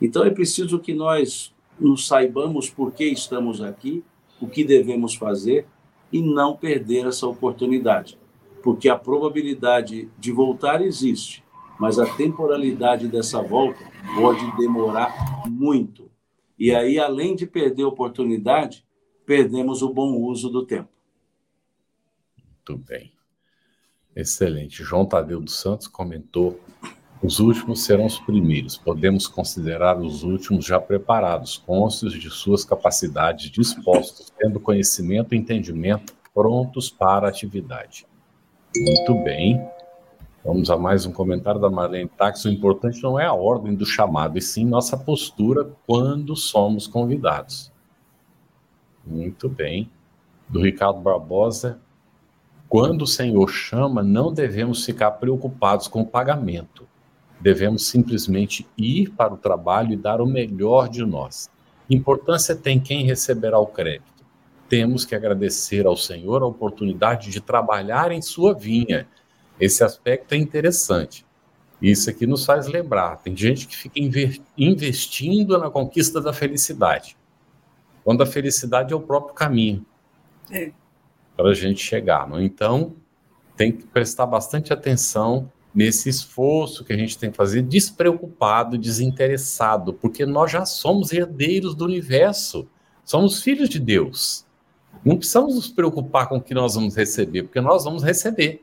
[0.00, 4.04] Então é preciso que nós nos saibamos por que estamos aqui,
[4.40, 5.66] o que devemos fazer
[6.12, 8.18] e não perder essa oportunidade,
[8.62, 11.42] porque a probabilidade de voltar existe,
[11.78, 16.10] mas a temporalidade dessa volta pode demorar muito.
[16.58, 18.84] E aí, além de perder a oportunidade,
[19.26, 20.88] perdemos o bom uso do tempo.
[22.68, 23.13] Muito bem.
[24.14, 24.84] Excelente.
[24.84, 26.60] João Tadeu dos Santos comentou
[27.22, 28.76] Os últimos serão os primeiros.
[28.76, 36.14] Podemos considerar os últimos já preparados, conscientes de suas capacidades, dispostos, tendo conhecimento e entendimento,
[36.34, 38.06] prontos para a atividade.
[38.76, 39.66] Muito bem.
[40.44, 42.44] Vamos a mais um comentário da Marlene Tax.
[42.44, 47.72] O importante não é a ordem do chamado, e sim nossa postura quando somos convidados.
[49.06, 49.90] Muito bem.
[50.46, 51.80] Do Ricardo Barbosa.
[52.74, 56.88] Quando o Senhor chama, não devemos ficar preocupados com o pagamento.
[57.40, 61.48] Devemos simplesmente ir para o trabalho e dar o melhor de nós.
[61.88, 64.24] Importância tem quem receberá o crédito.
[64.68, 69.06] Temos que agradecer ao Senhor a oportunidade de trabalhar em sua vinha.
[69.60, 71.24] Esse aspecto é interessante.
[71.80, 73.18] Isso aqui nos faz lembrar.
[73.18, 74.00] Tem gente que fica
[74.58, 77.16] investindo na conquista da felicidade,
[78.02, 79.86] quando a felicidade é o próprio caminho
[80.50, 80.72] é.
[81.36, 82.28] Para a gente chegar.
[82.28, 82.40] Não?
[82.40, 82.94] Então,
[83.56, 89.92] tem que prestar bastante atenção nesse esforço que a gente tem que fazer despreocupado, desinteressado,
[89.92, 92.68] porque nós já somos herdeiros do universo,
[93.04, 94.46] somos filhos de Deus.
[95.04, 98.62] Não precisamos nos preocupar com o que nós vamos receber, porque nós vamos receber,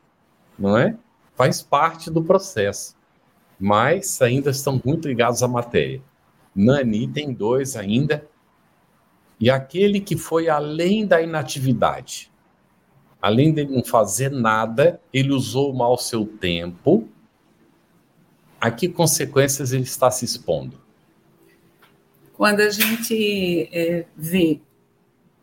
[0.58, 0.96] não é?
[1.36, 2.96] Faz parte do processo.
[3.60, 6.02] Mas ainda estão muito ligados à matéria.
[6.56, 8.28] Nani tem dois ainda.
[9.40, 12.31] E aquele que foi além da inatividade,
[13.22, 17.08] além de não fazer nada, ele usou mal seu tempo.
[18.60, 20.80] A que consequências ele está se expondo?
[22.34, 24.60] Quando a gente é, vê,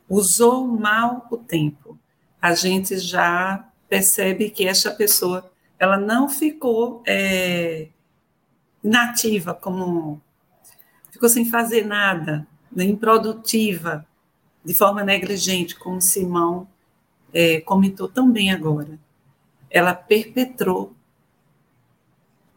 [0.08, 1.96] usou mal o tempo,
[2.42, 7.88] a gente já percebe que essa pessoa ela não ficou é,
[8.82, 10.20] inativa, como
[11.10, 14.04] ficou sem fazer nada, né, improdutiva,
[14.64, 16.66] de forma negligente, como Simão
[17.32, 18.98] é, comentou tão bem agora,
[19.70, 20.94] ela perpetrou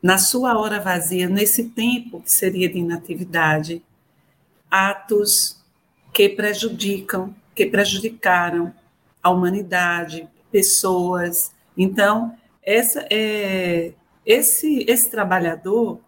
[0.02, 3.84] na sua hora vazia, nesse tempo que seria de inatividade,
[4.70, 5.62] atos
[6.14, 8.74] que prejudicam, que prejudicaram
[9.22, 11.52] a humanidade, pessoas.
[11.78, 13.94] Então, essa é
[14.26, 16.00] esse esse trabalhador,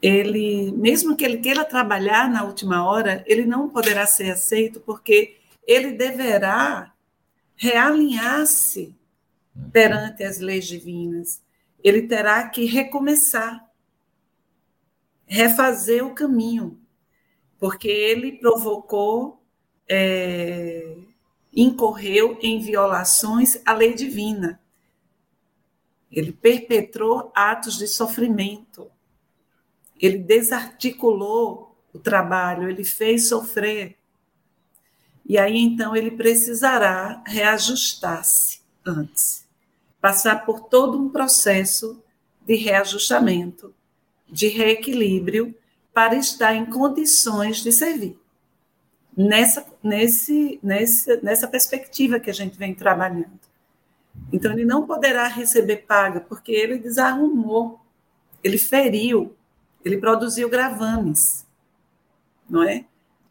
[0.00, 5.36] ele mesmo que ele queira trabalhar na última hora, ele não poderá ser aceito porque
[5.66, 6.92] ele deverá
[7.60, 8.96] realinhar-se
[9.70, 11.42] perante as leis divinas.
[11.84, 13.70] Ele terá que recomeçar,
[15.26, 16.80] refazer o caminho,
[17.58, 19.44] porque ele provocou,
[19.86, 20.96] é,
[21.54, 24.58] incorreu em violações à lei divina.
[26.10, 28.90] Ele perpetrou atos de sofrimento.
[30.00, 33.99] Ele desarticulou o trabalho, ele fez sofrer.
[35.30, 39.46] E aí então ele precisará reajustar-se antes,
[40.00, 42.02] passar por todo um processo
[42.44, 43.72] de reajustamento,
[44.28, 45.54] de reequilíbrio,
[45.94, 48.18] para estar em condições de servir.
[49.16, 53.38] Nessa, nesse, nessa, nessa perspectiva que a gente vem trabalhando.
[54.32, 57.78] Então, ele não poderá receber paga, porque ele desarrumou,
[58.42, 59.36] ele feriu,
[59.84, 61.46] ele produziu gravames,
[62.48, 62.84] não é?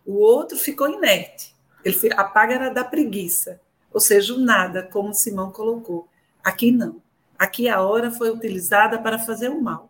[0.05, 1.58] O outro ficou inerte.
[1.83, 3.61] Ele, a paga era da preguiça,
[3.91, 6.07] ou seja, o nada, como Simão colocou.
[6.43, 7.01] Aqui não.
[7.37, 9.89] Aqui a hora foi utilizada para fazer o mal.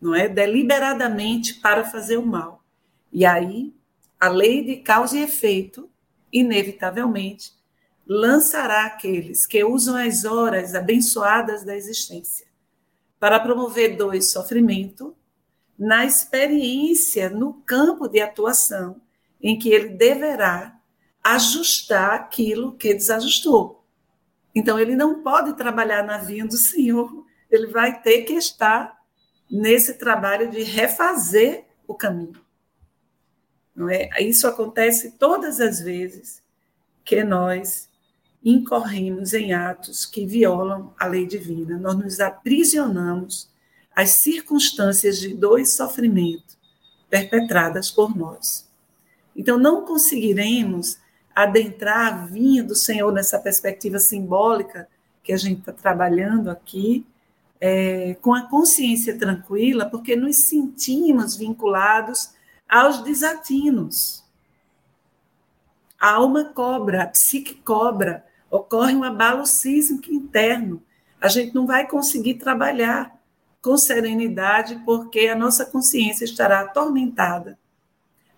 [0.00, 0.28] Não é?
[0.28, 2.62] Deliberadamente para fazer o mal.
[3.10, 3.74] E aí,
[4.20, 5.90] a lei de causa e efeito,
[6.32, 7.52] inevitavelmente,
[8.06, 12.46] lançará aqueles que usam as horas abençoadas da existência
[13.18, 15.16] para promover dois sofrimento
[15.78, 19.00] na experiência, no campo de atuação
[19.44, 20.80] em que ele deverá
[21.22, 23.84] ajustar aquilo que desajustou.
[24.54, 28.98] Então, ele não pode trabalhar na vinha do Senhor, ele vai ter que estar
[29.50, 32.42] nesse trabalho de refazer o caminho.
[33.76, 34.08] Não é?
[34.20, 36.42] Isso acontece todas as vezes
[37.04, 37.90] que nós
[38.42, 41.76] incorremos em atos que violam a lei divina.
[41.76, 43.50] Nós nos aprisionamos
[43.94, 46.56] às circunstâncias de dor e sofrimento
[47.10, 48.68] perpetradas por nós.
[49.36, 50.98] Então, não conseguiremos
[51.34, 54.88] adentrar a vinha do Senhor nessa perspectiva simbólica
[55.22, 57.04] que a gente está trabalhando aqui,
[57.60, 62.34] é, com a consciência tranquila, porque nos sentimos vinculados
[62.68, 64.22] aos desatinos.
[65.98, 70.82] A alma cobra, a psique cobra, ocorre um abalo sísmico interno.
[71.20, 73.18] A gente não vai conseguir trabalhar
[73.62, 77.58] com serenidade porque a nossa consciência estará atormentada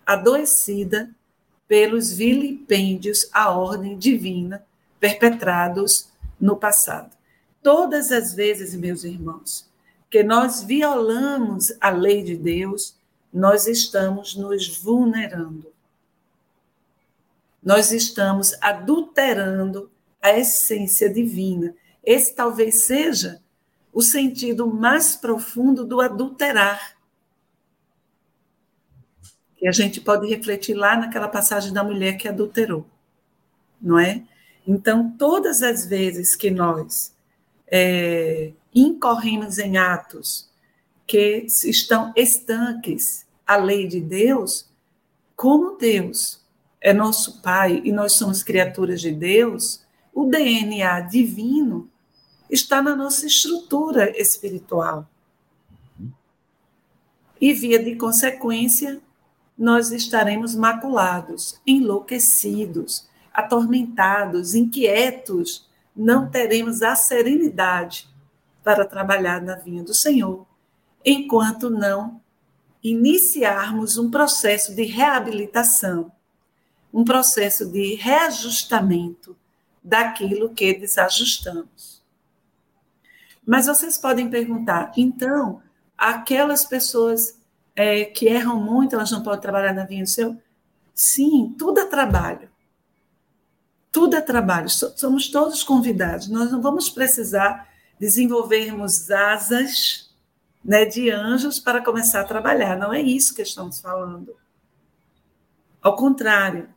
[0.07, 1.13] adoecida
[1.67, 4.65] pelos vilipêndios à ordem divina
[4.99, 7.15] perpetrados no passado.
[7.61, 9.67] Todas as vezes, meus irmãos,
[10.07, 12.95] Porque nós violamos a lei de Deus,
[13.31, 15.69] nós estamos nos vulnerando.
[17.61, 19.91] Nós estamos adulterando
[20.21, 21.75] a essência divina.
[22.01, 23.41] Esse talvez seja
[23.91, 26.96] o sentido mais profundo do adulterar.
[29.57, 32.85] Que a gente pode refletir lá naquela passagem da mulher que adulterou,
[33.81, 34.23] não é?
[34.67, 37.13] Então, todas as vezes que nós
[37.67, 40.49] é, incorremos em atos
[41.05, 44.69] que estão estanques à lei de Deus,
[45.35, 46.45] como Deus
[46.81, 51.89] é nosso Pai e nós somos criaturas de Deus, o DNA divino
[52.49, 55.07] está na nossa estrutura espiritual.
[57.39, 58.99] E, via de consequência,
[59.57, 68.07] nós estaremos maculados, enlouquecidos, atormentados, inquietos, não teremos a serenidade
[68.63, 70.45] para trabalhar na vinha do Senhor,
[71.03, 72.21] enquanto não
[72.83, 76.11] iniciarmos um processo de reabilitação,
[76.93, 79.35] um processo de reajustamento
[79.83, 82.03] daquilo que desajustamos.
[83.45, 85.61] Mas vocês podem perguntar, então,
[85.97, 87.39] aquelas pessoas
[87.77, 90.35] é, que erram muito, elas não podem trabalhar na vinha do Senhor?
[90.95, 92.49] Sim, tudo é trabalho.
[93.91, 96.27] Tudo é trabalho, somos todos convidados.
[96.27, 97.69] Nós não vamos precisar
[97.99, 100.09] desenvolvermos asas
[100.65, 102.77] né, de anjos para começar a trabalhar.
[102.77, 104.35] Não é isso que estamos falando.
[105.81, 106.67] Ao contrário,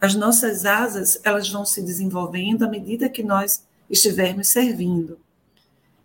[0.00, 5.18] as nossas asas elas vão se desenvolvendo à medida que nós estivermos servindo.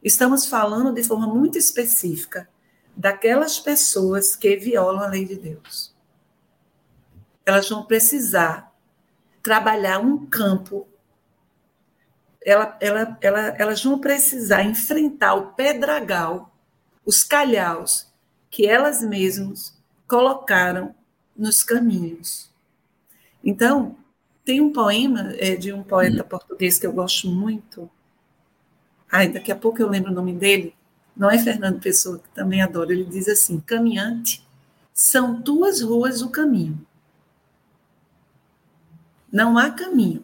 [0.03, 2.47] Estamos falando de forma muito específica
[2.95, 5.93] daquelas pessoas que violam a lei de Deus.
[7.45, 8.73] Elas vão precisar
[9.43, 10.87] trabalhar um campo,
[12.43, 16.51] ela, ela, ela, elas vão precisar enfrentar o pedragal,
[17.05, 18.11] os calhaus
[18.49, 19.77] que elas mesmas
[20.07, 20.95] colocaram
[21.35, 22.49] nos caminhos.
[23.43, 23.97] Então,
[24.43, 27.89] tem um poema é, de um poeta português que eu gosto muito.
[29.11, 30.75] Ai, daqui a pouco eu lembro o nome dele.
[31.15, 32.91] Não é Fernando Pessoa, que também adoro.
[32.91, 34.45] Ele diz assim: Caminhante,
[34.93, 36.85] são duas ruas o caminho.
[39.31, 40.23] Não há caminho.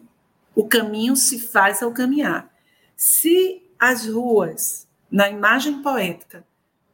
[0.54, 2.50] O caminho se faz ao caminhar.
[2.96, 6.44] Se as ruas, na imagem poética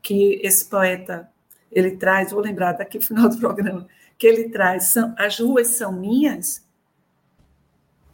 [0.01, 1.31] que esse poeta
[1.71, 3.87] ele traz, vou lembrar daqui no final do programa,
[4.17, 6.67] que ele traz, são, as ruas são minhas,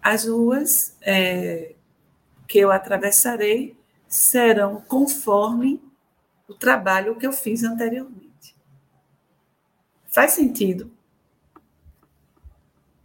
[0.02, 1.74] as ruas é,
[2.46, 3.76] que eu atravessarei
[4.14, 5.82] serão conforme
[6.48, 8.54] o trabalho que eu fiz anteriormente.
[10.06, 10.92] Faz sentido?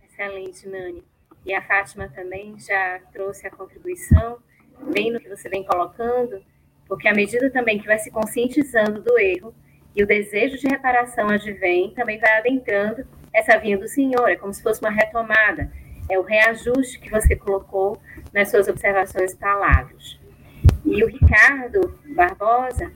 [0.03, 1.03] Excelente, Nani.
[1.43, 4.37] E a Fátima também já trouxe a contribuição,
[4.93, 6.43] bem no que você vem colocando,
[6.87, 9.55] porque à medida também que vai se conscientizando do erro
[9.95, 14.53] e o desejo de reparação advém, também vai adentrando essa vinha do Senhor, é como
[14.53, 15.71] se fosse uma retomada,
[16.07, 17.99] é o reajuste que você colocou
[18.31, 20.18] nas suas observações e palavras.
[20.85, 22.91] E o Ricardo Barbosa,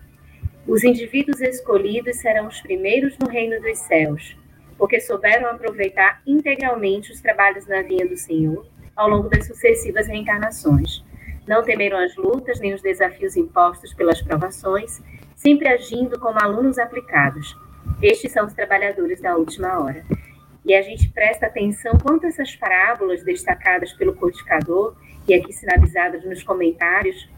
[0.67, 4.37] os indivíduos escolhidos serão os primeiros no reino dos céus,
[4.77, 8.65] porque souberam aproveitar integralmente os trabalhos na vinha do Senhor
[8.95, 11.03] ao longo das sucessivas reencarnações.
[11.47, 15.01] Não temeram as lutas nem os desafios impostos pelas provações,
[15.35, 17.57] sempre agindo como alunos aplicados.
[18.01, 20.05] Estes são os trabalhadores da última hora.
[20.65, 24.95] E a gente presta atenção quanto essas parábolas destacadas pelo codificador
[25.27, 27.29] e aqui sinalizadas nos comentários,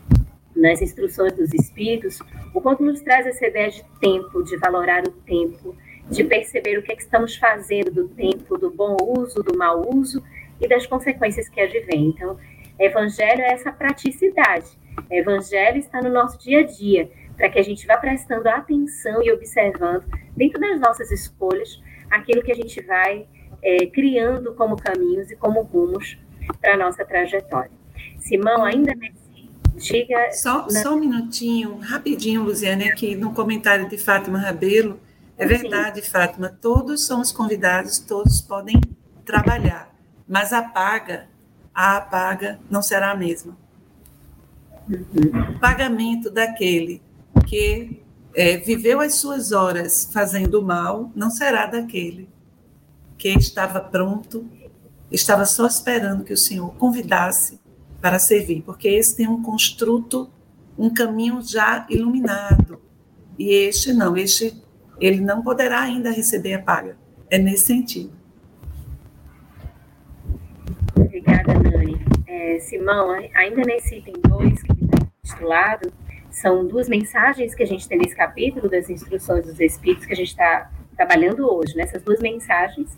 [0.55, 2.19] nas instruções dos espíritos,
[2.53, 5.75] o quanto nos traz essa ideia de tempo, de valorar o tempo,
[6.09, 9.83] de perceber o que, é que estamos fazendo do tempo, do bom uso, do mau
[9.93, 10.23] uso
[10.61, 12.07] e das consequências que advêm.
[12.07, 12.37] Então,
[12.79, 14.67] evangelho é essa praticidade.
[15.11, 19.31] Evangelho está no nosso dia a dia, para que a gente vá prestando atenção e
[19.31, 23.27] observando, dentro das nossas escolhas, aquilo que a gente vai
[23.61, 26.17] é, criando como caminhos e como rumos
[26.61, 27.71] para a nossa trajetória.
[28.19, 29.24] Simão, ainda nesse
[29.75, 30.31] Diga.
[30.31, 30.81] Só, na...
[30.81, 34.99] só um minutinho, rapidinho, Luziane, aqui no comentário de Fátima Rabelo,
[35.37, 36.09] é verdade, Sim.
[36.09, 38.79] Fátima, todos somos convidados, todos podem
[39.25, 39.93] trabalhar,
[40.27, 41.27] mas a paga,
[41.73, 43.57] a paga não será a mesma.
[44.89, 45.55] Uhum.
[45.55, 47.01] O pagamento daquele
[47.47, 48.01] que
[48.33, 52.29] é, viveu as suas horas fazendo mal não será daquele
[53.17, 54.47] que estava pronto,
[55.11, 57.59] estava só esperando que o Senhor convidasse
[58.01, 60.29] para servir, porque esse tem um construto,
[60.77, 62.79] um caminho já iluminado.
[63.37, 64.63] E este não, este
[64.99, 66.97] ele não poderá ainda receber a paga.
[67.29, 68.13] É nesse sentido.
[70.97, 71.99] Obrigada, Nani.
[72.27, 75.91] É, Simão, ainda nesse item 2 que está titulado,
[76.29, 80.17] São duas mensagens que a gente tem nesse capítulo das instruções dos Espíritos que a
[80.17, 81.83] gente está trabalhando hoje, né?
[81.83, 82.89] Essas duas mensagens.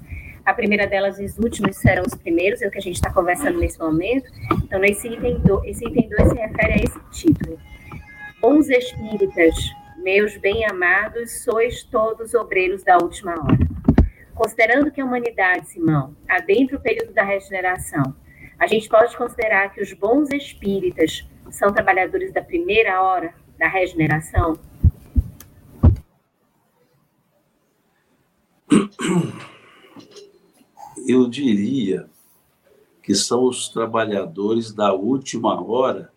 [0.47, 3.59] A primeira delas, os últimos serão os primeiros, é o que a gente está conversando
[3.59, 4.31] nesse momento.
[4.63, 7.59] Então, nesse item 2, esse item 2 se refere a esse título.
[8.39, 9.53] Bons espíritas,
[9.97, 13.59] meus bem-amados, sois todos obreiros da última hora.
[14.33, 18.15] Considerando que a humanidade, Simão, adentra o período da regeneração,
[18.57, 24.57] a gente pode considerar que os bons espíritas são trabalhadores da primeira hora da regeneração?
[31.07, 32.09] Eu diria
[33.01, 36.11] que são os trabalhadores da última hora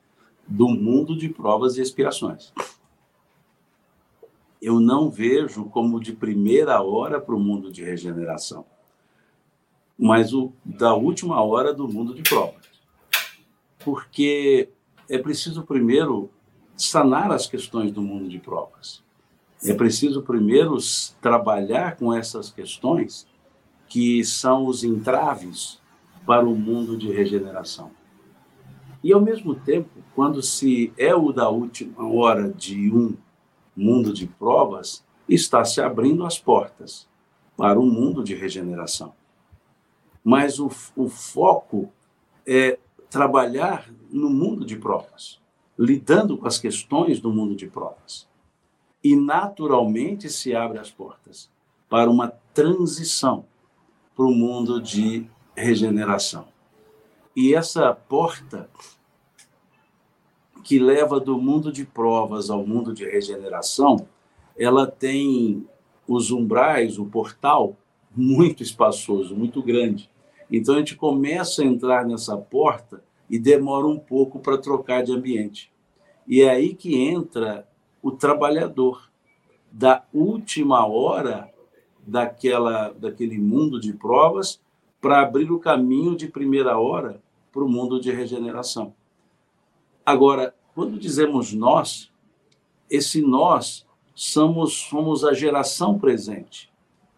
[0.49, 2.53] do mundo de provas e expiações.
[4.61, 8.67] Eu não vejo como de primeira hora para o mundo de regeneração,
[9.97, 12.69] mas o da última hora do mundo de provas.
[13.79, 14.71] Porque
[15.09, 16.29] é preciso primeiro
[16.77, 19.05] sanar as questões do mundo de provas.
[19.65, 20.77] É preciso primeiro
[21.21, 23.31] trabalhar com essas questões
[23.91, 25.81] que são os entraves
[26.25, 27.91] para o mundo de regeneração.
[29.03, 33.17] E, ao mesmo tempo, quando se é o da última hora de um
[33.77, 37.09] mundo de provas, está se abrindo as portas
[37.57, 39.13] para um mundo de regeneração.
[40.23, 41.91] Mas o, o foco
[42.47, 42.79] é
[43.11, 45.41] trabalhar no mundo de provas,
[45.77, 48.29] lidando com as questões do mundo de provas.
[49.03, 51.51] E, naturalmente, se abre as portas
[51.89, 53.50] para uma transição
[54.21, 55.25] para o mundo de
[55.57, 56.49] regeneração.
[57.35, 58.69] E essa porta
[60.63, 64.07] que leva do mundo de provas ao mundo de regeneração,
[64.59, 65.67] ela tem
[66.07, 67.79] os umbrais, o portal,
[68.15, 70.11] muito espaçoso, muito grande.
[70.53, 75.13] Então a gente começa a entrar nessa porta e demora um pouco para trocar de
[75.13, 75.73] ambiente.
[76.29, 77.67] E é aí que entra
[78.03, 79.11] o trabalhador
[79.73, 81.51] da última hora
[82.07, 84.61] daquela daquele mundo de provas
[85.01, 87.21] para abrir o caminho de primeira hora
[87.53, 88.93] para o mundo de regeneração.
[90.05, 92.11] Agora, quando dizemos nós,
[92.89, 96.71] esse nós somos, somos a geração presente,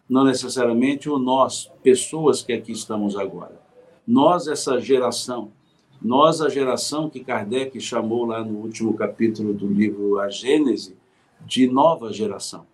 [0.07, 3.61] não necessariamente o nós, pessoas que aqui estamos agora.
[4.07, 5.51] Nós, essa geração,
[6.01, 10.97] nós, a geração que Kardec chamou lá no último capítulo do livro A Gênese,
[11.45, 12.65] de nova geração.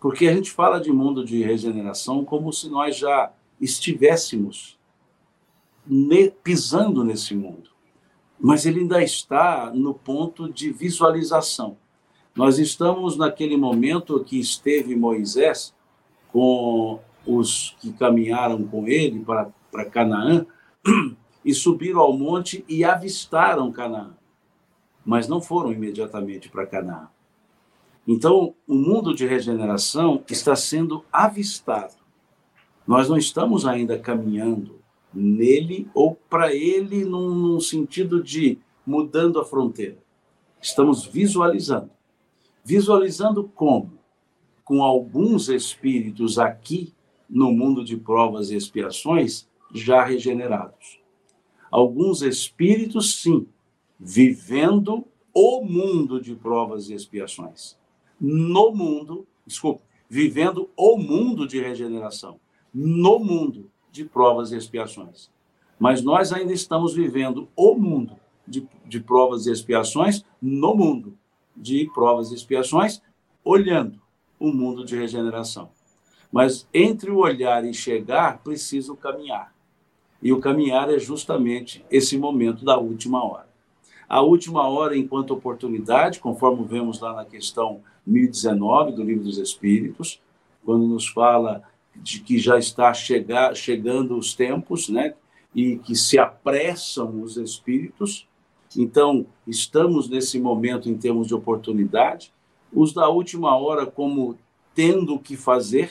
[0.00, 4.78] Porque a gente fala de mundo de regeneração como se nós já estivéssemos
[6.42, 7.70] pisando nesse mundo.
[8.38, 11.76] Mas ele ainda está no ponto de visualização.
[12.36, 15.74] Nós estamos naquele momento que esteve Moisés
[16.30, 20.46] com os que caminharam com ele para, para Canaã
[21.44, 24.16] e subiram ao monte e avistaram Canaã,
[25.04, 27.08] mas não foram imediatamente para Canaã.
[28.10, 31.94] Então, o mundo de regeneração está sendo avistado.
[32.86, 34.80] Nós não estamos ainda caminhando
[35.12, 39.98] nele ou para ele num, num sentido de mudando a fronteira.
[40.58, 41.90] Estamos visualizando.
[42.64, 43.98] Visualizando como?
[44.64, 46.94] Com alguns espíritos aqui
[47.28, 50.98] no mundo de provas e expiações já regenerados.
[51.70, 53.46] Alguns espíritos, sim,
[54.00, 55.04] vivendo
[55.34, 57.77] o mundo de provas e expiações.
[58.20, 62.38] No mundo, desculpe, vivendo o mundo de regeneração
[62.72, 65.30] no mundo de provas e expiações.
[65.78, 68.16] Mas nós ainda estamos vivendo o mundo
[68.46, 71.16] de, de provas e expiações no mundo
[71.56, 73.02] de provas e expiações,
[73.44, 74.00] olhando
[74.38, 75.70] o mundo de regeneração.
[76.30, 79.54] Mas entre o olhar e chegar, preciso caminhar.
[80.22, 83.47] E o caminhar é justamente esse momento da última hora.
[84.08, 90.20] A última hora, enquanto oportunidade, conforme vemos lá na questão 1019 do Livro dos Espíritos,
[90.64, 91.62] quando nos fala
[91.94, 95.14] de que já está chegar, chegando os tempos, né?
[95.54, 98.26] E que se apressam os espíritos.
[98.76, 102.32] Então, estamos nesse momento em termos de oportunidade.
[102.72, 104.38] Os da última hora como
[104.74, 105.90] tendo o que fazer,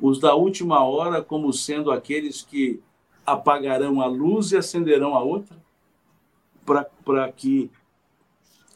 [0.00, 2.80] os da última hora como sendo aqueles que
[3.26, 5.59] apagarão a luz e acenderão a outra,
[7.04, 7.70] para que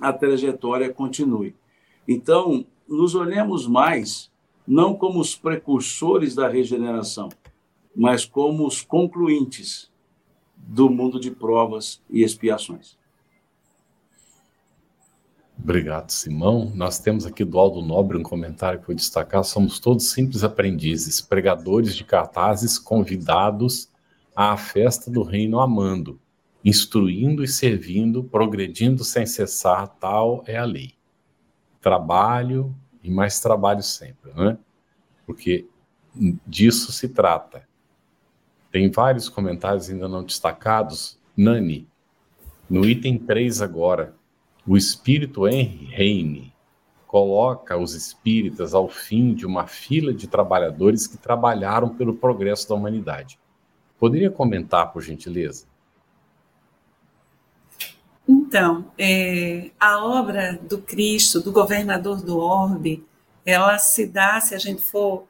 [0.01, 1.55] a trajetória continue.
[2.07, 4.31] Então, nos olhemos mais
[4.67, 7.29] não como os precursores da regeneração,
[7.95, 9.91] mas como os concluintes
[10.57, 12.97] do mundo de provas e expiações.
[15.59, 16.73] Obrigado, Simão.
[16.75, 19.45] Nós temos aqui do Aldo Nobre um comentário que eu vou destacar.
[19.45, 23.89] Somos todos simples aprendizes, pregadores de cartazes convidados
[24.35, 26.21] à festa do reino amando.
[26.65, 30.95] Instruindo e servindo, progredindo sem cessar, tal é a lei.
[31.81, 34.57] Trabalho e mais trabalho sempre, né?
[35.27, 35.67] Porque
[36.47, 37.69] disso se trata.
[38.71, 41.21] Tem vários comentários ainda não destacados.
[41.37, 41.87] Nani,
[42.69, 44.15] no item 3 agora,
[44.67, 46.55] o espírito Henry Heine
[47.07, 52.75] coloca os espíritas ao fim de uma fila de trabalhadores que trabalharam pelo progresso da
[52.75, 53.39] humanidade.
[53.99, 55.67] Poderia comentar, por gentileza?
[58.55, 63.05] Então, é, a obra do Cristo, do governador do orbe,
[63.45, 65.27] ela se dá, se a gente for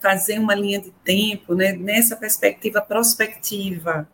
[0.00, 4.08] fazer uma linha de tempo, né, nessa perspectiva prospectiva.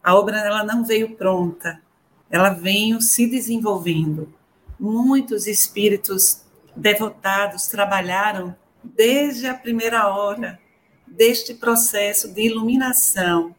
[0.00, 1.82] A obra ela não veio pronta,
[2.30, 4.32] ela veio se desenvolvendo.
[4.78, 6.44] Muitos espíritos
[6.76, 10.56] devotados trabalharam desde a primeira hora
[11.04, 13.56] deste processo de iluminação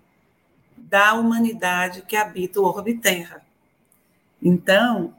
[0.78, 3.49] da humanidade que habita o orbe terra.
[4.42, 5.14] Então,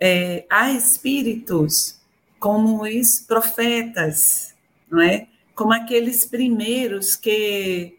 [0.00, 2.00] é, há espíritos
[2.38, 4.54] como os profetas,
[4.90, 5.28] não é?
[5.54, 7.98] Como aqueles primeiros que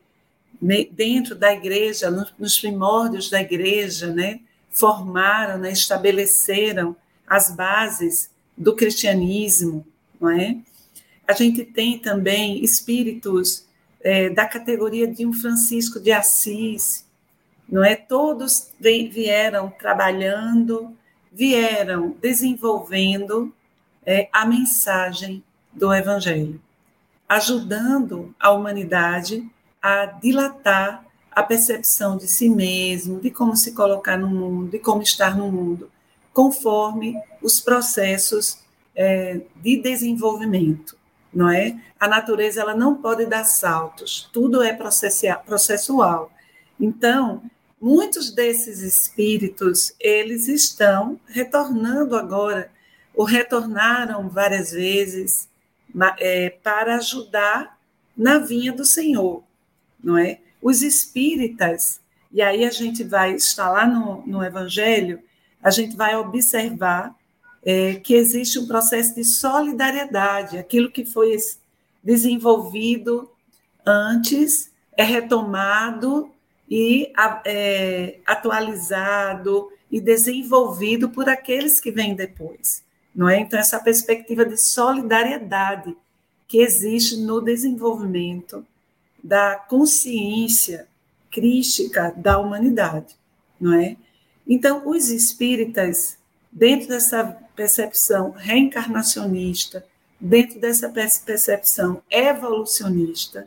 [0.91, 6.95] dentro da igreja, nos primórdios da igreja, né, formaram, né, estabeleceram
[7.25, 9.85] as bases do cristianismo,
[10.19, 10.57] não é?
[11.27, 13.65] A gente tem também espíritos
[14.01, 17.05] é, da categoria de um Francisco de Assis,
[17.71, 17.95] não é?
[17.95, 20.95] Todos vieram trabalhando,
[21.31, 23.53] vieram desenvolvendo
[24.05, 25.41] é, a mensagem
[25.71, 26.61] do Evangelho,
[27.29, 29.49] ajudando a humanidade
[29.81, 35.01] a dilatar a percepção de si mesmo, de como se colocar no mundo, de como
[35.01, 35.89] estar no mundo,
[36.33, 38.59] conforme os processos
[38.93, 40.97] é, de desenvolvimento,
[41.33, 41.79] não é?
[41.97, 46.29] A natureza ela não pode dar saltos, tudo é processual.
[46.77, 47.41] Então,
[47.81, 52.71] muitos desses espíritos, eles estão retornando agora,
[53.15, 55.49] ou retornaram várias vezes,
[56.19, 57.79] é, para ajudar
[58.15, 59.43] na vinha do Senhor,
[60.01, 60.39] não é?
[60.61, 61.99] Os espíritas,
[62.31, 65.21] e aí a gente vai estar lá no, no Evangelho,
[65.61, 67.15] a gente vai observar
[67.63, 71.35] é, que existe um processo de solidariedade, aquilo que foi
[72.03, 73.29] desenvolvido
[73.85, 76.31] antes é retomado
[76.71, 77.11] e
[77.43, 82.81] é, atualizado e desenvolvido por aqueles que vêm depois,
[83.13, 83.41] não é?
[83.41, 85.93] Então essa perspectiva de solidariedade
[86.47, 88.65] que existe no desenvolvimento
[89.21, 90.87] da consciência
[91.29, 93.17] crística da humanidade,
[93.59, 93.97] não é?
[94.47, 96.17] Então os espíritas
[96.49, 99.85] dentro dessa percepção reencarnacionista,
[100.17, 103.45] dentro dessa percepção evolucionista,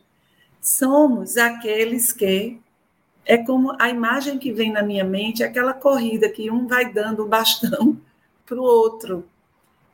[0.61, 2.59] somos aqueles que
[3.25, 6.93] é como a imagem que vem na minha mente, é aquela corrida que um vai
[6.93, 7.99] dando o bastão
[8.45, 9.27] para o outro.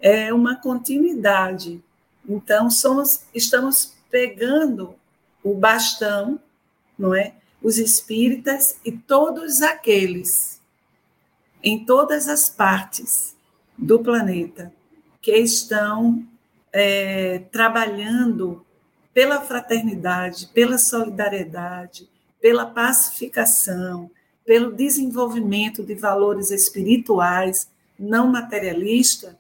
[0.01, 1.83] É uma continuidade.
[2.28, 4.95] Então, somos, estamos pegando
[5.43, 6.41] o bastão,
[6.99, 7.35] não é?
[7.62, 10.61] Os espíritas e todos aqueles
[11.62, 13.37] em todas as partes
[13.76, 14.72] do planeta
[15.20, 16.26] que estão
[16.72, 18.64] é, trabalhando
[19.12, 22.09] pela fraternidade, pela solidariedade,
[22.41, 24.11] pela pacificação,
[24.45, 27.68] pelo desenvolvimento de valores espirituais
[27.99, 29.38] não materialista,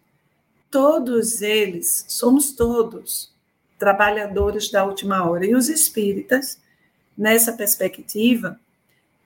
[0.70, 3.32] todos eles, somos todos
[3.78, 5.46] trabalhadores da última hora.
[5.46, 6.60] E os espíritas,
[7.16, 8.60] nessa perspectiva,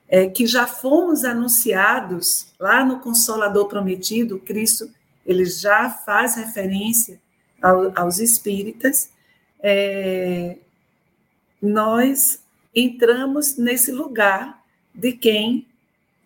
[0.07, 4.89] é, que já fomos anunciados lá no Consolador Prometido, Cristo,
[5.25, 7.19] ele já faz referência
[7.61, 9.11] ao, aos espíritas,
[9.59, 10.57] é,
[11.61, 12.39] nós
[12.75, 14.61] entramos nesse lugar
[14.93, 15.65] de quem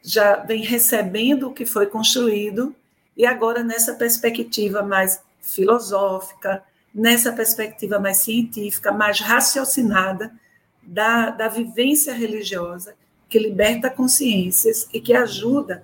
[0.02, 2.76] já vem recebendo o que foi construído
[3.16, 10.34] e agora nessa perspectiva mais filosófica, nessa perspectiva mais científica, mais raciocinada
[10.82, 12.95] da, da vivência religiosa,
[13.28, 15.84] que liberta consciências e que ajuda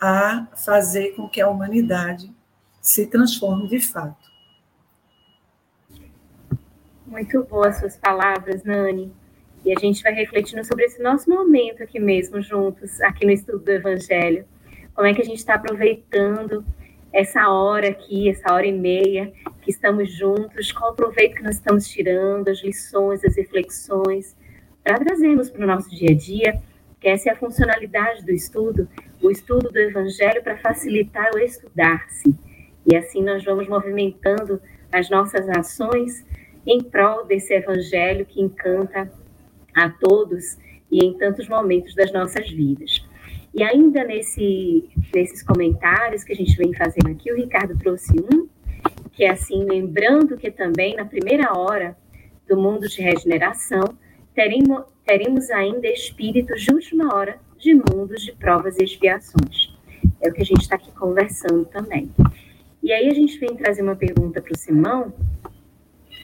[0.00, 2.30] a fazer com que a humanidade
[2.80, 4.30] se transforme de fato.
[7.06, 9.12] Muito boas suas palavras, Nani.
[9.64, 13.60] E a gente vai refletindo sobre esse nosso momento aqui mesmo, juntos, aqui no estudo
[13.60, 14.44] do Evangelho.
[14.94, 16.64] Como é que a gente está aproveitando
[17.12, 21.54] essa hora aqui, essa hora e meia que estamos juntos, qual o proveito que nós
[21.54, 24.36] estamos tirando, as lições, as reflexões,
[24.82, 26.60] para trazermos para o nosso dia a dia,
[27.00, 28.88] que essa é a funcionalidade do estudo,
[29.22, 32.34] o estudo do Evangelho para facilitar o estudar-se.
[32.84, 34.60] E assim nós vamos movimentando
[34.90, 36.24] as nossas ações
[36.66, 39.10] em prol desse Evangelho que encanta
[39.74, 40.56] a todos
[40.90, 43.04] e em tantos momentos das nossas vidas.
[43.54, 48.48] E ainda nesse, nesses comentários que a gente vem fazendo aqui, o Ricardo trouxe um,
[49.12, 51.96] que é assim, lembrando que também na primeira hora
[52.48, 53.96] do mundo de regeneração,
[54.34, 59.72] teremos, teremos ainda espíritos de última hora de mundos de provas e expiações.
[60.20, 62.10] É o que a gente está aqui conversando também.
[62.82, 65.12] E aí a gente vem trazer uma pergunta para o Simão,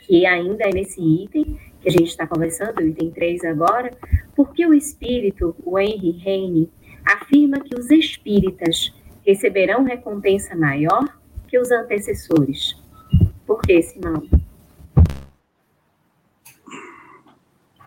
[0.07, 1.59] que ainda é nesse item
[1.89, 3.97] a gente está conversando, item 3 agora,
[4.37, 6.71] por que o espírito, o Henry Heine,
[7.05, 8.95] afirma que os espíritas
[9.27, 11.19] receberão recompensa maior
[11.49, 12.77] que os antecessores.
[13.47, 14.23] Por que, Simão?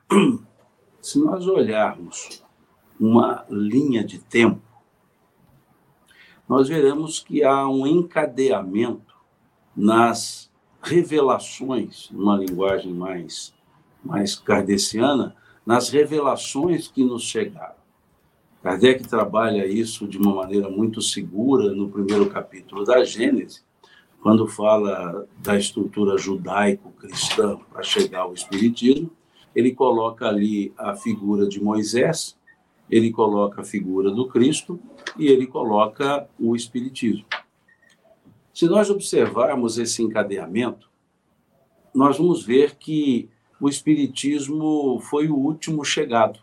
[0.99, 2.43] Se nós olharmos
[2.99, 4.61] uma linha de tempo,
[6.49, 9.15] nós veremos que há um encadeamento
[9.75, 13.53] nas revelações, numa linguagem mais,
[14.03, 15.35] mais kardeciana,
[15.65, 17.81] nas revelações que nos chegaram.
[18.63, 23.63] Kardec trabalha isso de uma maneira muito segura no primeiro capítulo da Gênesis,
[24.21, 29.09] quando fala da estrutura judaico-cristã para chegar ao Espiritismo,
[29.55, 32.37] ele coloca ali a figura de Moisés,
[32.89, 34.79] ele coloca a figura do Cristo
[35.17, 37.25] e ele coloca o Espiritismo.
[38.53, 40.89] Se nós observarmos esse encadeamento,
[41.93, 43.27] nós vamos ver que
[43.61, 46.39] o Espiritismo foi o último chegado.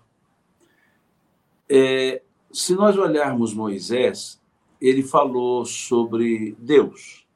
[1.69, 4.41] É, se nós olharmos Moisés,
[4.81, 7.27] ele falou sobre Deus.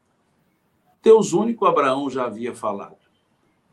[1.02, 2.96] Deus único, Abraão já havia falado,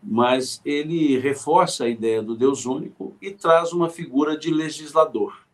[0.01, 5.45] mas ele reforça a ideia do Deus único e traz uma figura de legislador,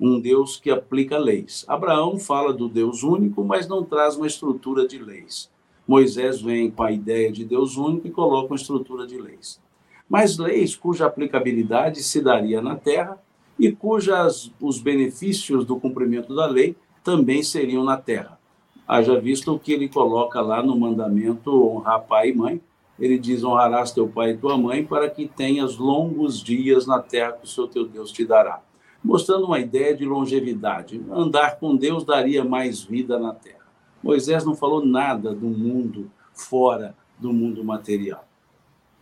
[0.00, 1.66] um Deus que aplica leis.
[1.68, 5.50] Abraão fala do Deus único, mas não traz uma estrutura de leis.
[5.88, 9.58] Moisés vem com a ideia de Deus único e coloca uma estrutura de leis.
[10.06, 13.18] Mas leis cuja aplicabilidade se daria na terra
[13.58, 18.38] e cujas os benefícios do cumprimento da lei também seriam na terra.
[18.86, 22.60] Haja visto o que ele coloca lá no mandamento honrar pai e mãe.
[23.00, 27.32] Ele diz: honrarás teu pai e tua mãe para que tenhas longos dias na terra
[27.32, 28.60] que o seu teu Deus te dará.
[29.02, 31.00] Mostrando uma ideia de longevidade.
[31.10, 33.57] Andar com Deus daria mais vida na terra.
[34.02, 38.26] Moisés não falou nada do mundo fora do mundo material.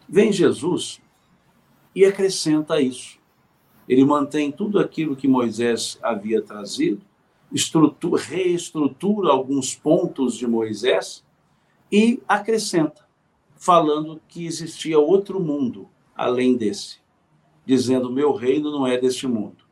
[0.08, 1.00] Vem Jesus
[1.94, 3.18] e acrescenta isso.
[3.88, 7.02] Ele mantém tudo aquilo que Moisés havia trazido,
[7.52, 11.24] estrutura, reestrutura alguns pontos de Moisés
[11.90, 13.06] e acrescenta,
[13.56, 16.98] falando que existia outro mundo além desse,
[17.64, 19.64] dizendo: Meu reino não é deste mundo,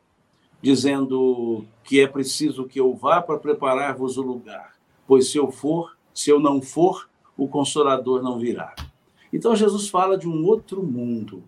[0.61, 4.74] dizendo que é preciso que eu vá para preparar-vos o lugar,
[5.07, 8.73] pois se eu for, se eu não for, o consolador não virá.
[9.31, 11.43] Então Jesus fala de um outro mundo,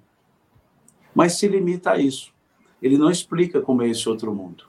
[1.15, 2.35] mas se limita a isso
[2.81, 4.65] ele não explica como é esse outro mundo.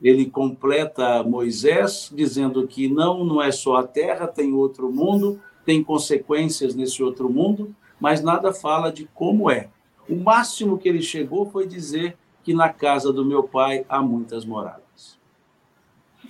[0.00, 5.82] Ele completa Moisés dizendo que não, não é só a terra, tem outro mundo, tem
[5.82, 9.70] consequências nesse outro mundo, mas nada fala de como é.
[10.08, 14.44] O máximo que ele chegou foi dizer que na casa do meu pai há muitas
[14.44, 15.18] moradas.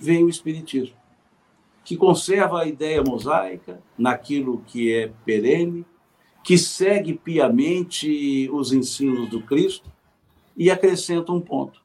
[0.01, 0.95] Vem o Espiritismo,
[1.89, 5.83] que conserva a ideia mosaica naquilo que é perene,
[6.43, 9.91] que segue piamente os ensinos do Cristo,
[10.55, 11.81] e acrescenta um ponto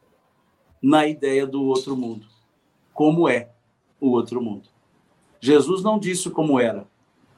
[0.83, 2.27] na ideia do outro mundo.
[2.93, 3.49] Como é
[3.99, 4.69] o outro mundo?
[5.41, 6.87] Jesus não disse como era.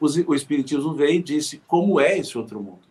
[0.00, 2.82] O Espiritismo veio e disse como é esse outro mundo.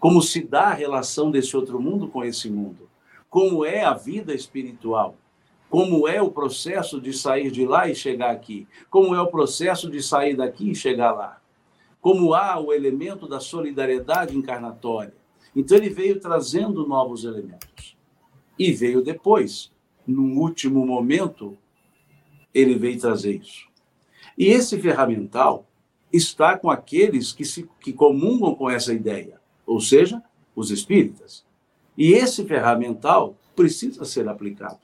[0.00, 2.90] Como se dá a relação desse outro mundo com esse mundo.
[3.30, 5.14] Como é a vida espiritual.
[5.72, 8.68] Como é o processo de sair de lá e chegar aqui.
[8.90, 11.40] Como é o processo de sair daqui e chegar lá.
[11.98, 15.14] Como há o elemento da solidariedade encarnatória
[15.54, 17.96] então ele veio trazendo novos elementos.
[18.58, 19.70] E veio depois,
[20.06, 21.56] num último momento,
[22.54, 23.68] ele veio trazer isso.
[24.36, 25.66] E esse ferramental
[26.12, 30.22] está com aqueles que, se, que comungam com essa ideia, ou seja,
[30.54, 31.44] os espíritas.
[31.96, 34.80] E esse ferramental precisa ser aplicado.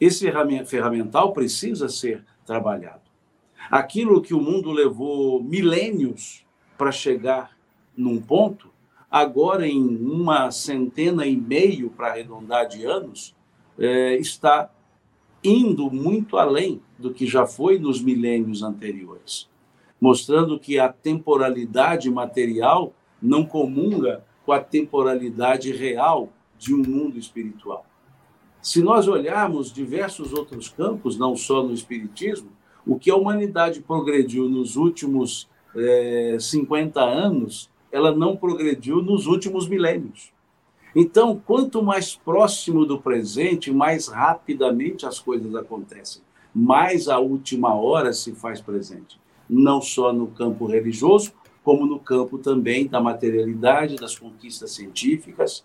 [0.00, 0.32] Esse
[0.64, 3.02] ferramental precisa ser trabalhado.
[3.70, 6.44] Aquilo que o mundo levou milênios
[6.78, 7.56] para chegar
[7.94, 8.70] num ponto,
[9.10, 13.36] agora em uma centena e meio, para arredondar de anos,
[13.78, 14.70] é, está
[15.44, 19.48] indo muito além do que já foi nos milênios anteriores,
[20.00, 27.86] mostrando que a temporalidade material não comunga com a temporalidade real de um mundo espiritual.
[28.62, 32.50] Se nós olharmos diversos outros campos, não só no Espiritismo,
[32.86, 39.68] o que a humanidade progrediu nos últimos é, 50 anos ela não progrediu nos últimos
[39.68, 40.32] milênios.
[40.94, 46.22] Então, quanto mais próximo do presente, mais rapidamente as coisas acontecem.
[46.54, 49.20] Mais a última hora se faz presente.
[49.48, 51.32] Não só no campo religioso,
[51.62, 55.64] como no campo também da materialidade, das conquistas científicas.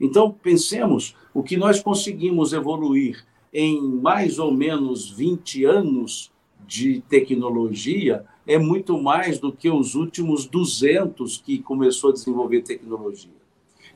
[0.00, 6.30] Então, pensemos o que nós conseguimos evoluir em mais ou menos 20 anos
[6.66, 13.32] de tecnologia é muito mais do que os últimos 200 que começou a desenvolver tecnologia.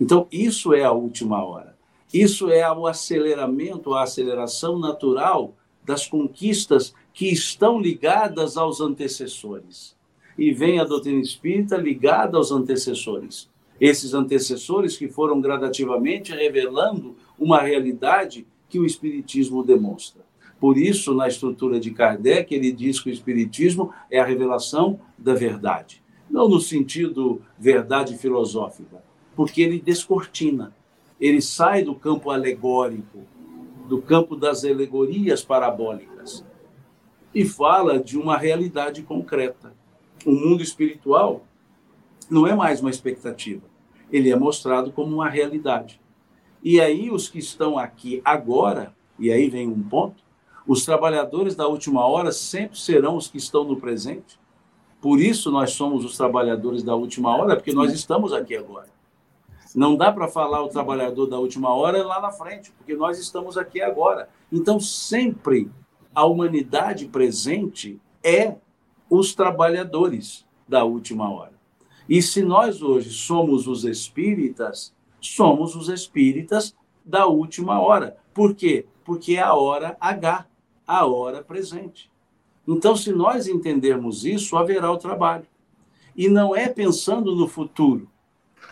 [0.00, 1.76] Então, isso é a última hora.
[2.12, 9.94] Isso é o aceleramento, a aceleração natural das conquistas que estão ligadas aos antecessores.
[10.38, 13.49] E vem a doutrina espírita ligada aos antecessores.
[13.80, 20.22] Esses antecessores que foram gradativamente revelando uma realidade que o espiritismo demonstra.
[20.60, 25.32] Por isso, na estrutura de Kardec, ele diz que o Espiritismo é a revelação da
[25.32, 26.02] verdade.
[26.28, 29.02] Não no sentido verdade filosófica,
[29.34, 30.76] porque ele descortina.
[31.18, 33.20] Ele sai do campo alegórico,
[33.88, 36.44] do campo das alegorias parabólicas,
[37.34, 39.72] e fala de uma realidade concreta.
[40.26, 41.44] O mundo espiritual
[42.30, 43.62] não é mais uma expectativa,
[44.12, 46.00] ele é mostrado como uma realidade.
[46.62, 50.22] E aí, os que estão aqui agora, e aí vem um ponto,
[50.66, 54.38] os trabalhadores da última hora sempre serão os que estão no presente.
[55.00, 58.88] Por isso nós somos os trabalhadores da última hora, porque nós estamos aqui agora.
[59.74, 63.56] Não dá para falar o trabalhador da última hora lá na frente, porque nós estamos
[63.56, 64.28] aqui agora.
[64.52, 65.70] Então, sempre
[66.14, 68.56] a humanidade presente é
[69.08, 71.59] os trabalhadores da última hora.
[72.10, 78.16] E se nós hoje somos os espíritas, somos os espíritas da última hora.
[78.34, 78.84] Por quê?
[79.04, 80.44] Porque é a hora H
[80.84, 82.10] a hora presente.
[82.66, 85.46] Então, se nós entendermos isso, haverá o trabalho.
[86.16, 88.10] E não é pensando no futuro,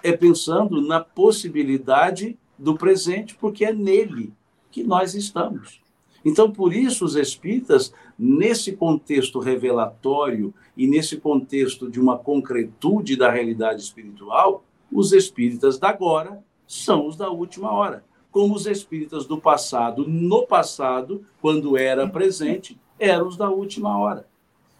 [0.02, 4.32] é pensando na possibilidade do presente, porque é nele
[4.68, 5.80] que nós estamos.
[6.24, 13.30] Então, por isso, os espíritas, nesse contexto revelatório e nesse contexto de uma concretude da
[13.30, 19.40] realidade espiritual, os espíritas da agora são os da última hora como os espíritas do
[19.40, 24.28] passado, no passado, quando era presente, eram os da última hora.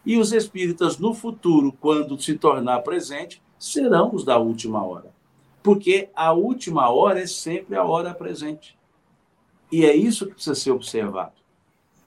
[0.05, 5.13] E os espíritas no futuro, quando se tornar presente, serão os da última hora.
[5.63, 8.79] Porque a última hora é sempre a hora presente.
[9.71, 11.38] E é isso que precisa ser observado.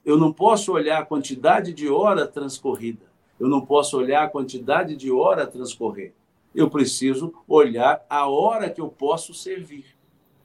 [0.04, 3.06] Eu não posso olhar a quantidade de hora transcorrida.
[3.38, 6.12] Eu não posso olhar a quantidade de hora transcorrer.
[6.54, 9.86] Eu preciso olhar a hora que eu posso servir.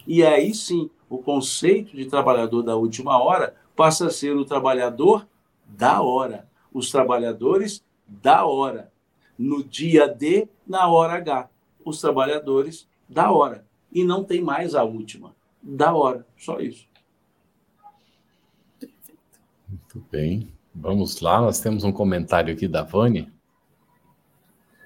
[0.05, 5.28] E aí sim, o conceito de trabalhador da última hora passa a ser o trabalhador
[5.66, 8.91] da hora, os trabalhadores da hora,
[9.38, 11.49] no dia D, na hora H,
[11.84, 13.66] os trabalhadores da hora.
[13.91, 16.87] E não tem mais a última, da hora, só isso.
[19.98, 20.54] Muito bem.
[20.76, 23.28] Vamos lá, nós temos um comentário aqui da Vânia.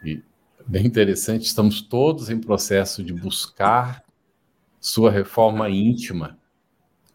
[0.05, 0.23] E
[0.65, 4.05] bem interessante, estamos todos em processo de buscar
[4.79, 6.39] sua reforma íntima,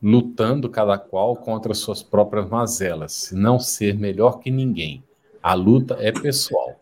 [0.03, 5.03] lutando cada qual contra suas próprias mazelas, não ser melhor que ninguém.
[5.43, 6.79] A luta é pessoal.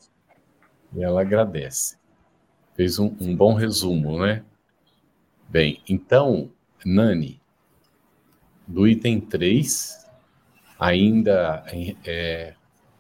[0.93, 1.97] E ela agradece.
[2.75, 4.45] Fez um, um bom resumo, né?
[5.49, 6.51] Bem, então,
[6.85, 7.41] Nani,
[8.67, 10.04] do item 3,
[10.85, 11.65] ainda
[12.05, 12.55] é,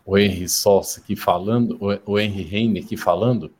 [0.07, 3.53] o Henry Sossa aqui falando, o, o Henry Heine aqui falando,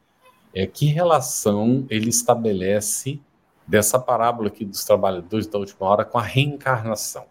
[0.55, 3.21] é que relação ele estabelece
[3.67, 7.27] dessa parábola aqui dos trabalhadores da última hora com a reencarnação?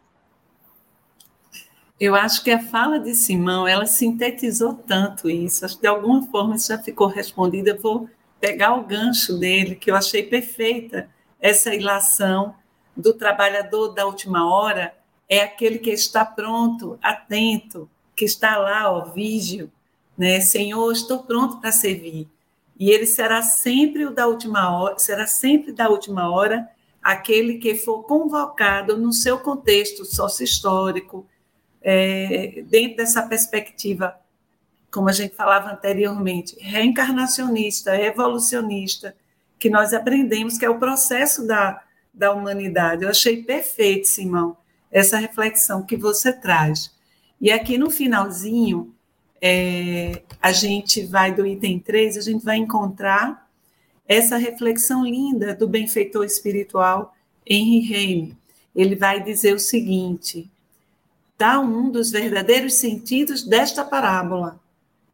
[1.99, 5.63] Eu acho que a fala de Simão, ela sintetizou tanto isso.
[5.63, 7.69] Acho que de alguma forma isso já ficou respondido.
[7.69, 8.09] Eu vou
[8.41, 12.55] pegar o gancho dele, que eu achei perfeita essa ilação
[12.95, 14.93] do trabalhador da última hora
[15.34, 19.71] é aquele que está pronto, atento, que está lá, ó, vígio,
[20.17, 20.39] né?
[20.39, 22.27] Senhor, estou pronto para servir.
[22.79, 26.69] E ele será sempre o da última hora, será sempre da última hora
[27.01, 31.27] aquele que for convocado no seu contexto sócio-histórico,
[31.81, 34.15] é, dentro dessa perspectiva,
[34.89, 39.15] como a gente falava anteriormente, reencarnacionista, evolucionista,
[39.59, 41.81] que nós aprendemos que é o processo da,
[42.13, 43.03] da humanidade.
[43.03, 44.55] Eu achei perfeito, Simão,
[44.93, 46.93] essa reflexão que você traz.
[47.41, 48.93] E aqui no finalzinho,
[49.41, 53.49] é, a gente vai do item 3, a gente vai encontrar
[54.07, 57.15] essa reflexão linda do benfeitor espiritual
[57.45, 58.37] Henry Heine.
[58.75, 60.49] Ele vai dizer o seguinte:
[61.37, 64.59] dá um dos verdadeiros sentidos desta parábola,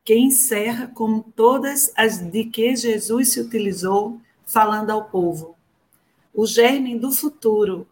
[0.04, 5.56] que encerra como todas as de que Jesus se utilizou falando ao povo.
[6.34, 7.88] o germe do futuro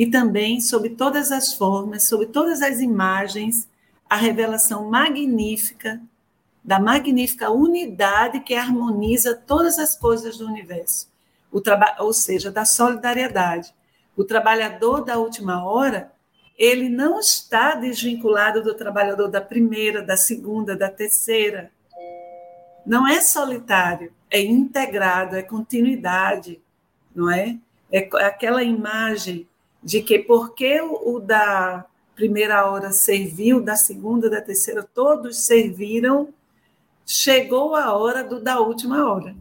[0.00, 3.68] e também, sob todas as formas, sob todas as imagens,
[4.08, 6.00] a revelação magnífica
[6.64, 11.06] da magnífica unidade que harmoniza todas as coisas do universo,
[11.98, 13.74] ou seja, da solidariedade.
[14.16, 16.10] O trabalhador da última hora,
[16.56, 21.70] ele não está desvinculado do trabalhador da primeira, da segunda, da terceira.
[22.86, 26.58] Não é solitário, é integrado, é continuidade,
[27.14, 27.58] não é?
[27.92, 29.46] É aquela imagem
[29.82, 36.28] de que porque o, da primeira hora serviu, da segunda, da terceira, todos serviram
[37.06, 39.34] chegou a hora do, da última hora,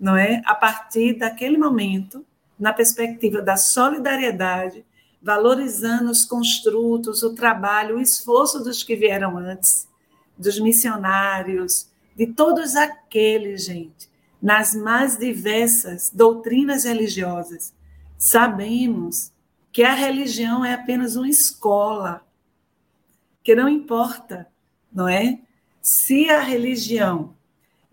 [0.00, 0.42] não é?
[0.44, 2.24] A partir daquele momento,
[2.58, 4.84] na perspectiva da solidariedade,
[5.22, 9.86] valorizando os construtos, o trabalho, o esforço dos que vieram antes,
[10.36, 17.72] dos missionários, de todos aqueles, gente, nas mais diversas doutrinas religiosas.
[18.18, 19.32] Sabemos
[19.74, 22.24] que a religião é apenas uma escola,
[23.42, 24.48] que não importa,
[24.90, 25.40] não é?
[25.82, 27.34] se a religião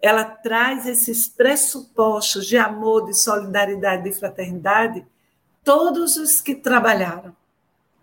[0.02, 5.06] ela traz esses pressupostos de amor, de solidariedade, de fraternidade,
[5.64, 7.36] todos os que trabalharam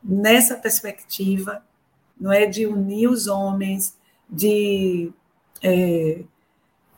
[0.03, 1.65] nessa perspectiva,
[2.21, 3.97] não é de unir os homens,
[4.29, 5.11] de
[5.63, 6.25] é,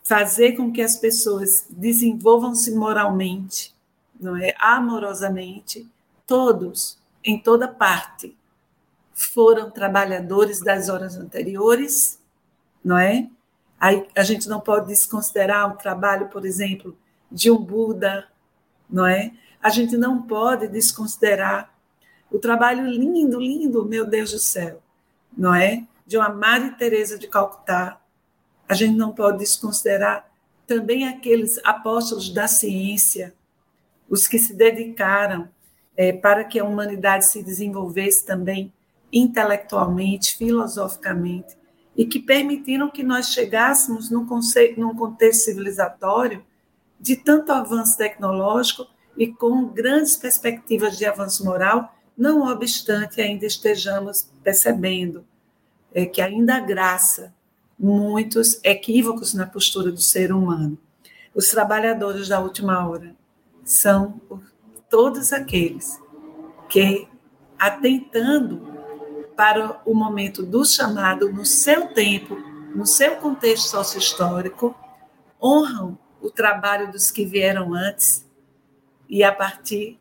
[0.03, 3.75] fazer com que as pessoas desenvolvam-se moralmente,
[4.19, 5.87] não é amorosamente,
[6.31, 8.37] todos em toda parte
[9.13, 12.21] foram trabalhadores das horas anteriores
[12.85, 13.29] não é?
[13.79, 16.97] Aí a gente não pode desconsiderar o trabalho, por exemplo,
[17.31, 18.29] de um Buda,
[18.89, 19.33] não é?
[19.63, 21.73] A gente não pode desconsiderar
[22.31, 24.83] o trabalho lindo, lindo, meu Deus do céu,
[25.37, 25.87] não é?
[26.07, 28.01] De uma Maria Teresa de Calcutá.
[28.69, 30.29] A gente não pode desconsiderar
[30.67, 33.35] também aqueles apóstolos da ciência,
[34.09, 35.49] os que se dedicaram
[36.01, 38.73] é, para que a humanidade se desenvolvesse também
[39.13, 41.59] intelectualmente, filosoficamente,
[41.95, 46.43] e que permitiram que nós chegássemos num, conceito, num contexto civilizatório
[46.99, 54.27] de tanto avanço tecnológico e com grandes perspectivas de avanço moral, não obstante ainda estejamos
[54.43, 55.23] percebendo
[55.93, 57.31] é, que ainda graça
[57.79, 60.79] muitos equívocos na postura do ser humano.
[61.35, 63.15] Os trabalhadores da última hora
[63.63, 64.19] são
[64.91, 65.99] todos aqueles
[66.69, 67.09] que,
[67.59, 68.69] atentando
[69.37, 72.35] para o momento do chamado, no seu tempo,
[72.75, 74.75] no seu contexto sociohistórico,
[75.41, 78.27] honram o trabalho dos que vieram antes
[79.09, 79.99] e, a partir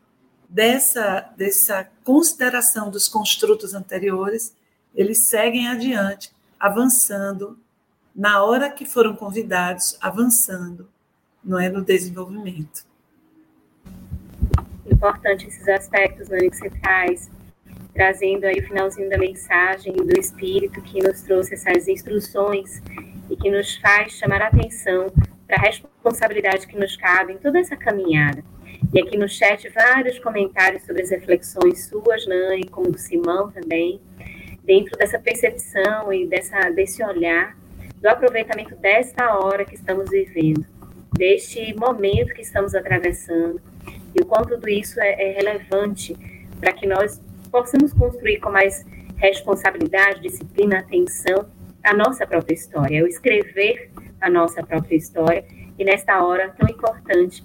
[0.48, 4.54] dessa, dessa consideração dos construtos anteriores,
[4.94, 7.58] eles seguem adiante, avançando
[8.14, 10.88] na hora que foram convidados, avançando
[11.42, 12.89] não é, no desenvolvimento.
[14.90, 17.30] Importante esses aspectos, você traz,
[17.94, 22.82] trazendo aí o finalzinho da mensagem do Espírito que nos trouxe essas instruções
[23.30, 25.06] e que nos faz chamar a atenção
[25.46, 28.42] para a responsabilidade que nos cabe em toda essa caminhada.
[28.92, 34.00] E aqui no chat vários comentários sobre as reflexões suas, Nani, como do Simão também,
[34.64, 37.56] dentro dessa percepção e dessa, desse olhar
[38.00, 40.64] do aproveitamento desta hora que estamos vivendo,
[41.16, 43.60] deste momento que estamos atravessando,
[44.14, 46.16] e o quanto tudo isso é, é relevante
[46.60, 48.84] para que nós possamos construir com mais
[49.16, 51.46] responsabilidade, disciplina, atenção
[51.82, 53.90] a nossa própria história, o escrever
[54.20, 55.44] a nossa própria história
[55.78, 57.44] e nesta hora tão importante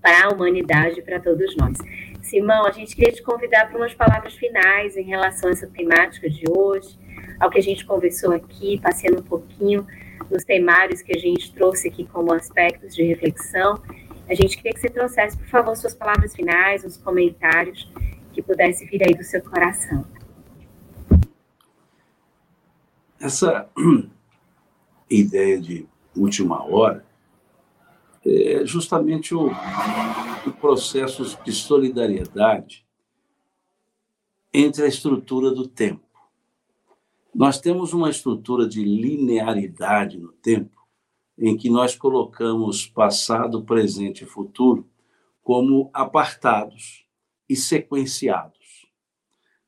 [0.00, 1.76] para a humanidade, para todos nós.
[2.22, 6.28] Simão, a gente queria te convidar para umas palavras finais em relação a essa temática
[6.30, 6.98] de hoje,
[7.38, 9.86] ao que a gente conversou aqui, passeando um pouquinho
[10.30, 13.82] nos temários que a gente trouxe aqui como aspectos de reflexão.
[14.30, 17.90] A gente queria que você trouxesse, por favor, suas palavras finais, os comentários
[18.32, 20.06] que pudesse vir aí do seu coração.
[23.18, 23.68] Essa
[25.10, 27.04] ideia de última hora
[28.24, 29.48] é justamente o,
[30.46, 32.86] o processo de solidariedade
[34.54, 36.06] entre a estrutura do tempo.
[37.34, 40.79] Nós temos uma estrutura de linearidade no tempo,
[41.40, 44.86] em que nós colocamos passado, presente e futuro
[45.42, 47.06] como apartados
[47.48, 48.86] e sequenciados.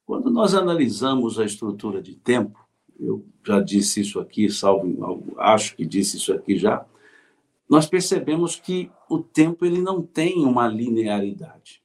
[0.04, 2.60] Quando nós analisamos a estrutura de tempo,
[3.00, 6.86] eu já disse isso aqui, salvo, acho que disse isso aqui já,
[7.68, 11.82] nós percebemos que o tempo ele não tem uma linearidade.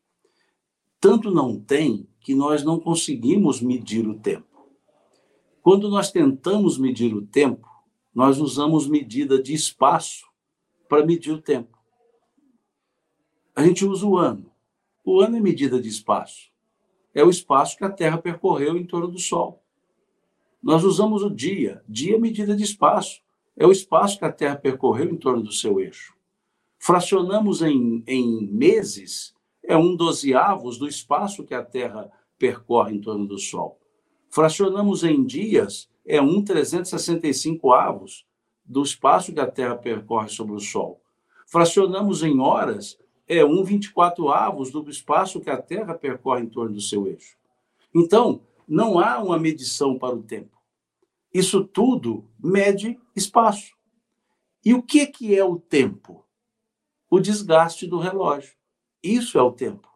[0.99, 4.67] Tanto não tem que nós não conseguimos medir o tempo.
[5.61, 7.66] Quando nós tentamos medir o tempo,
[8.17, 10.25] nós usamos medida de espaço
[10.89, 11.77] para medir o tempo.
[13.55, 14.51] a gente usa o ano.
[15.05, 16.49] O ano é medida de espaço.
[17.13, 19.63] É o espaço que a Terra percorreu em torno do Sol.
[20.63, 21.83] Nós usamos o dia.
[21.87, 23.21] Dia é medida de espaço.
[23.55, 26.15] É o espaço que a Terra percorreu em torno do seu eixo.
[26.79, 33.27] Fracionamos em, em meses, é um dozeavos do espaço que a Terra percorre em torno
[33.27, 33.79] do Sol.
[34.31, 38.25] Fracionamos em dias, é um 365 avos
[38.65, 41.01] do espaço que a Terra percorre sobre o Sol.
[41.45, 42.97] Fracionamos em horas,
[43.27, 47.37] é um 24 avos do espaço que a Terra percorre em torno do seu eixo.
[47.93, 50.57] Então, não há uma medição para o tempo.
[51.33, 53.75] Isso tudo mede espaço.
[54.63, 56.25] E o que, que é o tempo?
[57.09, 58.55] O desgaste do relógio.
[59.03, 59.87] Isso é o tempo.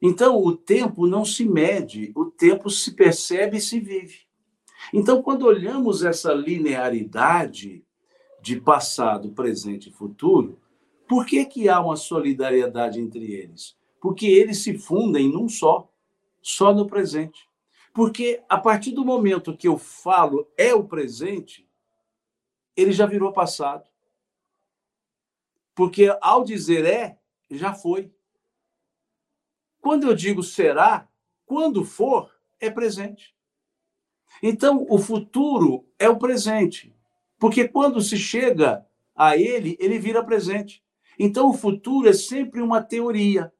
[0.00, 4.29] Então, o tempo não se mede, o tempo se percebe e se vive.
[4.92, 7.84] Então, quando olhamos essa linearidade
[8.40, 10.58] de passado, presente e futuro,
[11.06, 13.76] por que, que há uma solidariedade entre eles?
[14.00, 15.90] Porque eles se fundem num só,
[16.40, 17.48] só no presente.
[17.92, 21.68] Porque a partir do momento que eu falo é o presente,
[22.76, 23.88] ele já virou passado.
[25.74, 27.18] Porque ao dizer é,
[27.50, 28.12] já foi.
[29.80, 31.08] Quando eu digo será,
[31.44, 33.34] quando for, é presente.
[34.42, 36.94] Então, o futuro é o presente.
[37.38, 40.82] Porque quando se chega a ele, ele vira presente.
[41.18, 43.52] Então, o futuro é sempre uma teoria.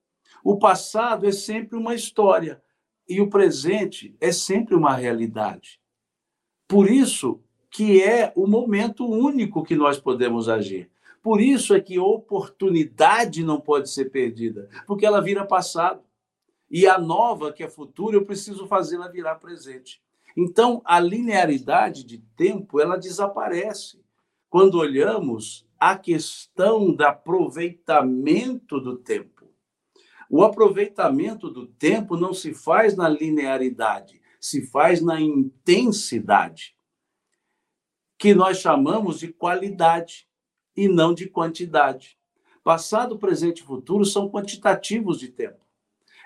[0.43, 2.63] O passado é sempre uma história.
[3.09, 5.81] E o presente é sempre uma realidade.
[6.67, 10.91] Por isso que é o momento único que nós podemos agir.
[11.23, 16.03] Por isso é que oportunidade não pode ser perdida, porque ela vira passado.
[16.71, 20.01] E a nova, que é futuro, eu preciso fazê-la virar presente.
[20.37, 24.01] Então, a linearidade de tempo, ela desaparece
[24.49, 29.49] quando olhamos a questão do aproveitamento do tempo.
[30.29, 36.77] O aproveitamento do tempo não se faz na linearidade, se faz na intensidade,
[38.17, 40.29] que nós chamamos de qualidade
[40.77, 42.19] e não de quantidade.
[42.63, 45.65] Passado, presente e futuro são quantitativos de tempo.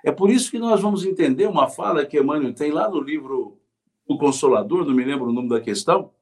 [0.05, 3.59] É por isso que nós vamos entender uma fala que Emmanuel tem lá no livro
[4.07, 6.13] O Consolador, não me lembro o nome da questão,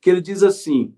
[0.00, 0.94] que ele diz assim: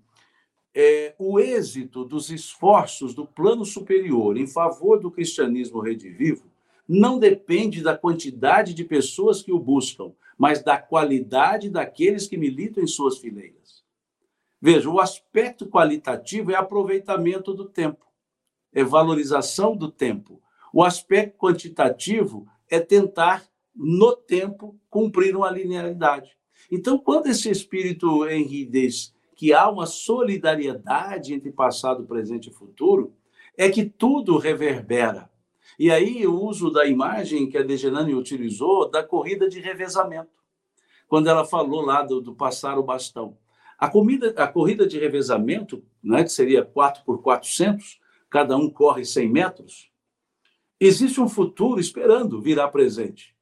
[0.73, 6.45] é, o êxito dos esforços do plano superior em favor do cristianismo redivivo
[6.87, 12.83] não depende da quantidade de pessoas que o buscam, mas da qualidade daqueles que militam
[12.83, 13.83] em suas fileiras.
[14.61, 18.05] Veja, o aspecto qualitativo é aproveitamento do tempo,
[18.71, 20.41] é valorização do tempo,
[20.71, 23.43] o aspecto quantitativo é tentar,
[23.77, 26.35] no tempo, cumprir uma linearidade.
[26.71, 28.25] Então, quando esse espírito
[28.69, 33.13] diz que há uma solidariedade entre passado, presente e futuro,
[33.55, 35.29] é que tudo reverbera.
[35.77, 40.31] E aí o uso da imagem que a Degenani utilizou da corrida de revezamento,
[41.07, 43.37] quando ela falou lá do, do passar o bastão.
[43.77, 47.99] A, comida, a corrida de revezamento, né, que seria 4 por 400,
[48.29, 49.91] cada um corre 100 metros,
[50.79, 53.35] Existe um futuro esperando virar presente.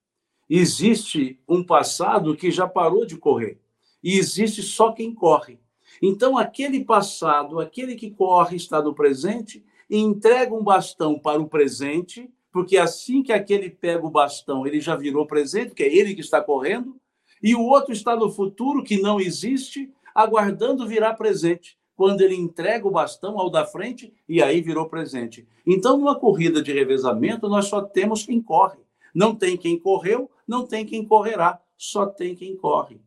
[0.50, 3.60] Existe um passado que já parou de correr.
[4.04, 5.60] E existe só quem corre.
[6.02, 11.48] Então, aquele passado, aquele que corre, está no presente e entrega um bastão para o
[11.48, 16.14] presente, porque assim que aquele pega o bastão, ele já virou presente, que é ele
[16.14, 16.96] que está correndo,
[17.42, 22.88] e o outro está no futuro, que não existe, aguardando virar presente quando ele entrega
[22.88, 25.48] o bastão ao da frente e aí virou presente.
[25.66, 28.85] Então, numa corrida de revezamento, nós só temos quem corre.
[29.16, 33.02] Não tem quem correu, não tem quem correrá, só tem quem corre.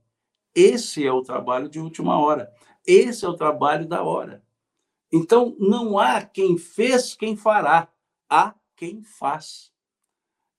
[0.55, 2.51] Esse é o trabalho de última hora.
[2.86, 4.43] Esse é o trabalho da hora.
[5.12, 7.89] Então, não há quem fez, quem fará.
[8.28, 9.70] Há quem faz.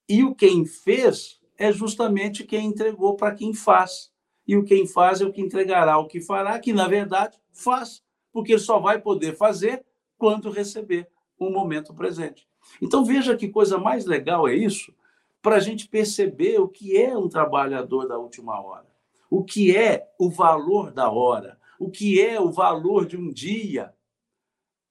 [0.07, 4.11] E o quem fez é justamente quem entregou para quem faz.
[4.47, 8.03] E o quem faz é o que entregará o que fará, que na verdade faz
[8.31, 9.85] porque só vai poder fazer
[10.17, 12.47] quando receber o momento presente.
[12.81, 14.93] Então veja que coisa mais legal é isso,
[15.41, 18.87] para a gente perceber o que é um trabalhador da última hora,
[19.29, 23.93] o que é o valor da hora, o que é o valor de um dia,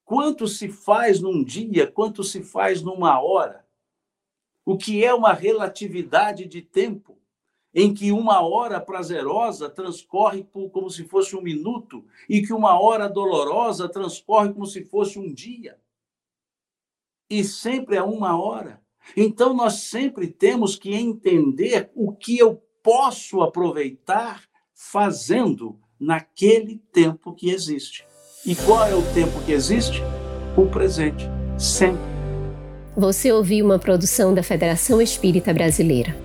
[0.05, 3.67] quanto se faz num dia, quanto se faz numa hora,
[4.65, 7.19] o que é uma relatividade de tempo
[7.75, 10.43] em que uma hora prazerosa transcorre
[10.73, 15.33] como se fosse um minuto e que uma hora dolorosa transcorre como se fosse um
[15.33, 15.79] dia.
[17.31, 18.83] E sempre é uma hora.
[19.17, 24.43] Então nós sempre temos que entender o que eu posso aproveitar
[24.75, 28.05] fazendo naquele tempo que existe.
[28.47, 30.01] E qual é o tempo que existe?
[30.57, 31.25] O presente,
[31.59, 32.01] sempre.
[32.97, 36.17] Você ouviu uma produção da Federação Espírita Brasileira.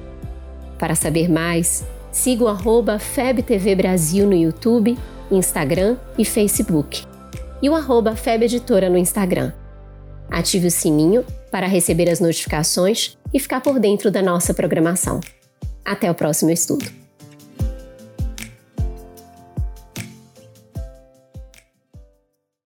[0.79, 4.97] Para saber mais, siga o FebTV Brasil no YouTube,
[5.31, 7.03] Instagram e Facebook.
[7.61, 9.51] E o arroba FebEditora no Instagram.
[10.29, 15.21] Ative o sininho para receber as notificações e ficar por dentro da nossa programação.
[15.85, 17.02] Até o próximo estudo.